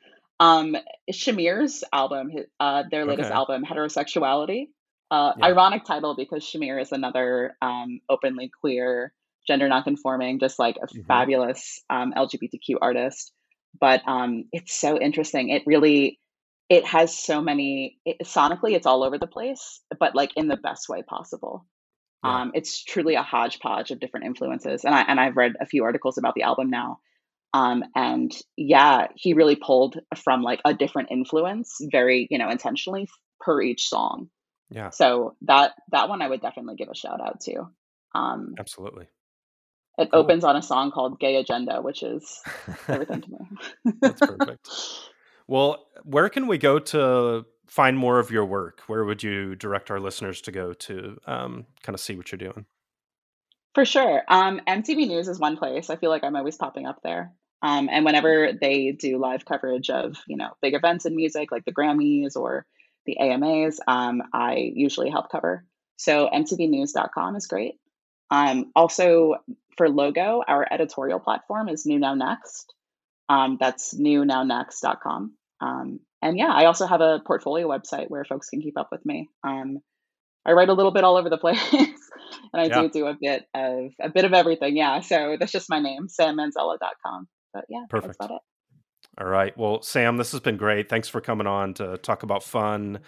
Um, 0.41 0.77
Shamir's 1.13 1.85
album, 1.93 2.33
uh, 2.61 2.85
their 2.91 3.07
latest 3.07 3.31
okay 3.31 3.37
album, 3.37 3.65
Heterosexuality. 3.65 4.69
Uh, 5.11 5.35
yeah 5.37 5.45
ironic 5.45 5.85
title 5.85 6.17
because 6.17 6.45
Shamir 6.45 6.81
is 6.81 6.93
another 6.93 7.57
um, 7.63 8.01
openly 8.09 8.51
queer, 8.61 9.13
gender 9.47 9.69
nonconforming, 9.69 10.41
just 10.41 10.59
like 10.59 10.77
a 10.83 10.87
hmm 10.87 11.03
fabulous 11.07 11.83
um, 11.91 12.13
LGBTQ 12.17 12.77
artist. 12.81 13.33
But 13.81 14.03
um, 14.07 14.45
it's 14.53 14.79
so 14.79 14.99
interesting. 15.01 15.49
It 15.49 15.63
really, 15.67 16.19
it 16.69 16.85
has 16.85 17.17
so 17.17 17.41
many. 17.41 17.99
It, 18.05 18.19
sonically, 18.25 18.75
it's 18.75 18.87
all 18.87 19.03
over 19.03 19.19
the 19.19 19.27
place, 19.27 19.81
but 19.99 20.15
like 20.15 20.31
in 20.37 20.49
the 20.49 20.57
best 20.57 20.89
way 20.89 21.03
possible. 21.03 21.67
yeah 22.25 22.43
Um, 22.43 22.53
it's 22.55 22.85
truly 22.85 23.15
a 23.15 23.23
hodgepodge 23.23 23.91
of 23.91 24.01
different 24.01 24.27
influences, 24.27 24.85
and 24.85 24.95
I 24.95 25.03
and 25.03 25.19
I've 25.19 25.37
read 25.37 25.53
a 25.61 25.67
few 25.67 25.85
articles 25.85 26.19
about 26.19 26.35
the 26.35 26.43
album 26.43 26.71
now. 26.71 26.99
Um, 27.55 27.85
and 27.95 28.33
yeah, 28.57 29.09
he 29.15 29.35
really 29.35 29.57
pulled 29.57 29.99
from 30.17 30.43
like 30.43 30.61
a 30.65 30.73
different 30.73 31.11
influence, 31.11 31.79
very 31.91 32.27
you 32.31 32.39
know 32.39 32.51
intentionally 32.51 33.09
per 33.41 33.61
each 33.61 33.89
song. 33.89 34.29
Yeah. 34.71 34.91
So 34.91 35.37
that 35.43 35.73
that 35.91 36.09
one 36.09 36.23
I 36.23 36.29
would 36.29 36.41
definitely 36.41 36.77
give 36.77 36.89
a 36.89 36.97
shout 36.97 37.21
out 37.21 37.41
to. 37.43 37.69
Um, 38.15 38.55
Absolutely. 38.59 39.07
It 39.99 40.11
cool. 40.11 40.21
opens 40.21 40.45
on 40.45 40.57
a 40.57 40.63
song 40.63 40.91
called 40.91 41.21
"Gay 41.21 41.37
Agenda," 41.37 41.83
which 41.83 42.03
is 42.03 42.41
everything 42.89 43.21
to 43.23 43.31
me. 43.31 43.93
That's 44.01 44.21
perfect. 44.21 44.69
Well, 45.49 45.87
where 46.05 46.29
can 46.29 46.47
we 46.47 46.57
go 46.57 46.79
to 46.79 47.45
find 47.67 47.99
more 47.99 48.19
of 48.19 48.31
your 48.31 48.45
work? 48.47 48.81
Where 48.87 49.05
would 49.05 49.23
you 49.23 49.55
direct 49.55 49.91
our 49.91 50.01
listeners 50.01 50.41
to 50.43 50.53
go 50.53 50.73
to 50.73 51.19
um, 51.27 51.67
kind 51.83 51.95
of 51.95 52.01
see 52.01 52.17
what 52.17 52.31
you're 52.31 52.39
doing? 52.39 52.65
For 53.75 53.85
sure. 53.85 54.23
Um, 54.29 54.61
MTV 54.67 55.09
News 55.09 55.29
is 55.29 55.39
one 55.39 55.57
place. 55.57 55.91
I 55.91 55.97
feel 55.97 56.11
like 56.11 56.25
I'm 56.25 56.37
always 56.37 56.57
popping 56.57 56.87
up 56.87 57.01
there. 57.03 57.33
Um, 57.63 57.89
and 57.91 58.05
whenever 58.05 58.53
they 58.59 58.93
do 58.93 59.19
live 59.19 59.45
coverage 59.45 59.89
of, 59.89 60.17
you 60.27 60.37
know, 60.37 60.51
big 60.61 60.75
events 60.75 61.07
in 61.07 61.17
music 61.17 61.53
like 61.53 61.65
the 61.65 61.73
Grammys 61.73 62.37
or 62.37 62.67
the 63.07 63.19
AMAs, 63.19 63.81
um, 63.87 64.23
I 64.33 64.73
usually 64.75 65.11
help 65.11 65.31
cover. 65.31 65.65
So 65.97 66.29
mtvnews.com 66.33 67.37
is 67.37 67.47
great. 67.47 67.77
Um, 68.33 68.73
also, 68.75 69.35
for 69.77 69.91
logo, 69.91 70.43
our 70.49 70.67
editorial 70.71 71.21
platform 71.21 71.69
is 71.69 71.85
New 71.85 71.99
Now 71.99 72.15
Next. 72.15 72.73
Um, 73.29 73.59
that's 73.61 73.95
newnownext.com. 73.95 75.35
Um, 75.61 76.01
and 76.23 76.39
yeah, 76.39 76.51
I 76.53 76.65
also 76.65 76.87
have 76.87 77.03
a 77.03 77.21
portfolio 77.27 77.69
website 77.69 78.07
where 78.09 78.25
folks 78.25 78.49
can 78.49 78.63
keep 78.63 78.79
up 78.79 78.89
with 78.91 79.05
me. 79.05 79.29
Um, 79.45 79.79
I 80.47 80.53
write 80.53 80.71
a 80.71 80.73
little 80.73 80.93
bit 80.93 81.05
all 81.05 81.17
over 81.17 81.29
the 81.29 81.39
place, 81.39 81.61
and 81.73 81.93
I 82.55 82.65
yeah. 82.65 82.83
do 82.83 82.89
do 82.89 83.07
a 83.07 83.17
bit 83.21 83.45
of 83.55 83.91
a 84.01 84.09
bit 84.09 84.25
of 84.25 84.33
everything. 84.33 84.77
Yeah, 84.77 85.01
so 85.01 85.37
that's 85.39 85.53
just 85.53 85.69
my 85.69 85.79
name, 85.79 86.09
sammanzella.com. 86.09 87.29
But 87.53 87.67
yeah, 87.69 87.85
that's 87.91 88.05
about 88.05 88.11
it. 88.11 88.19
perfect. 88.19 88.45
All 89.19 89.27
right. 89.27 89.57
Well, 89.59 89.83
Sam, 89.83 90.17
this 90.17 90.33
has 90.33 90.41
been 90.41 90.57
great. 90.57 90.89
Thanks 90.89 91.07
for 91.07 91.21
coming 91.21 91.47
on 91.47 91.75
to 91.75 91.99
talk 91.99 92.23
about 92.23 92.43
fun 92.43 93.01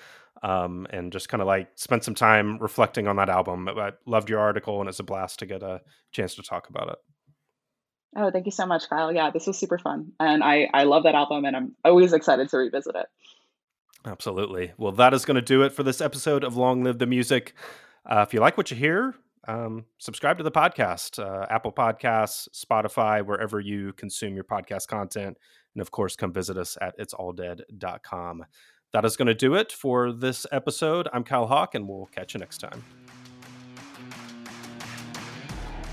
um, 0.45 0.87
and 0.91 1.11
just 1.11 1.31
kind 1.31 1.41
of 1.41 1.47
like 1.47 1.69
spend 1.75 2.05
some 2.05 2.15
time 2.15 2.59
reflecting 2.59 3.09
on 3.09 3.17
that 3.17 3.31
album. 3.31 3.67
I 3.67 3.93
loved 4.05 4.29
your 4.29 4.41
article, 4.41 4.79
and 4.81 4.89
it's 4.91 5.01
a 5.01 5.03
blast 5.03 5.39
to 5.39 5.47
get 5.47 5.63
a 5.63 5.81
chance 6.13 6.35
to 6.35 6.43
talk 6.43 6.69
about 6.69 6.91
it. 6.91 6.97
Oh, 8.15 8.31
thank 8.31 8.45
you 8.45 8.53
so 8.53 8.67
much, 8.67 8.89
Kyle. 8.91 9.11
Yeah, 9.11 9.31
this 9.31 9.47
was 9.47 9.59
super 9.59 9.79
fun. 9.79 10.13
And 10.21 10.45
I, 10.45 10.69
I 10.73 10.85
love 10.85 11.05
that 11.05 11.15
album, 11.15 11.47
and 11.47 11.57
I'm 11.57 11.75
always 11.83 12.13
excited 12.13 12.51
to 12.51 12.59
revisit 12.59 12.95
it. 12.95 13.07
Absolutely. 14.05 14.73
Well, 14.77 14.93
that 14.93 15.15
is 15.15 15.25
going 15.25 15.37
to 15.37 15.43
do 15.43 15.63
it 15.63 15.73
for 15.73 15.83
this 15.83 16.03
episode 16.03 16.45
of 16.45 16.59
Long 16.59 16.85
Live 16.85 16.99
the 16.99 17.07
Music. 17.07 17.55
Uh, 18.05 18.23
if 18.29 18.35
you 18.35 18.41
like 18.41 18.59
what 18.59 18.71
you 18.71 18.77
hear, 18.77 19.15
um, 19.49 19.87
subscribe 19.97 20.37
to 20.37 20.45
the 20.45 20.51
podcast, 20.51 21.19
uh, 21.19 21.47
Apple 21.49 21.73
Podcasts, 21.73 22.49
Spotify, 22.55 23.25
wherever 23.25 23.61
you 23.61 23.95
consume 23.95 24.35
your 24.35 24.45
podcast 24.45 24.89
content. 24.89 25.39
And 25.75 25.81
of 25.81 25.91
course, 25.91 26.17
come 26.17 26.35
visit 26.35 26.59
us 26.59 26.77
at 26.83 26.99
itsalldead.com. 26.99 28.45
That 28.95 29.05
is 29.05 29.17
going 29.17 29.27
to 29.27 29.35
do 29.35 29.57
it 29.57 29.73
for 29.73 30.13
this 30.13 30.47
episode. 30.53 31.09
I'm 31.13 31.25
Kyle 31.25 31.49
Hawk, 31.49 31.75
and 31.75 31.89
we'll 31.89 32.07
catch 32.15 32.33
you 32.33 32.39
next 32.39 32.59
time. 32.59 32.85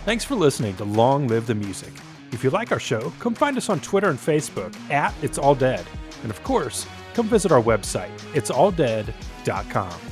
Thanks 0.06 0.24
for 0.24 0.36
listening 0.36 0.76
to 0.76 0.84
Long 0.84 1.28
Live 1.28 1.48
the 1.48 1.56
Music. 1.56 1.92
If 2.32 2.44
you 2.44 2.52
like 2.52 2.72
our 2.72 2.80
show, 2.80 3.12
come 3.18 3.34
find 3.34 3.58
us 3.58 3.70
on 3.70 3.80
Twitter 3.80 4.12
and 4.12 4.20
Facebook 4.20 4.76
at 4.92 5.16
It's 5.24 5.40
All 5.40 5.56
Dead. 5.56 5.84
And 6.22 6.30
of 6.30 6.44
course, 6.44 6.86
come 7.16 7.28
visit 7.28 7.52
our 7.52 7.62
website, 7.62 8.16
itsalldead.com. 8.34 10.11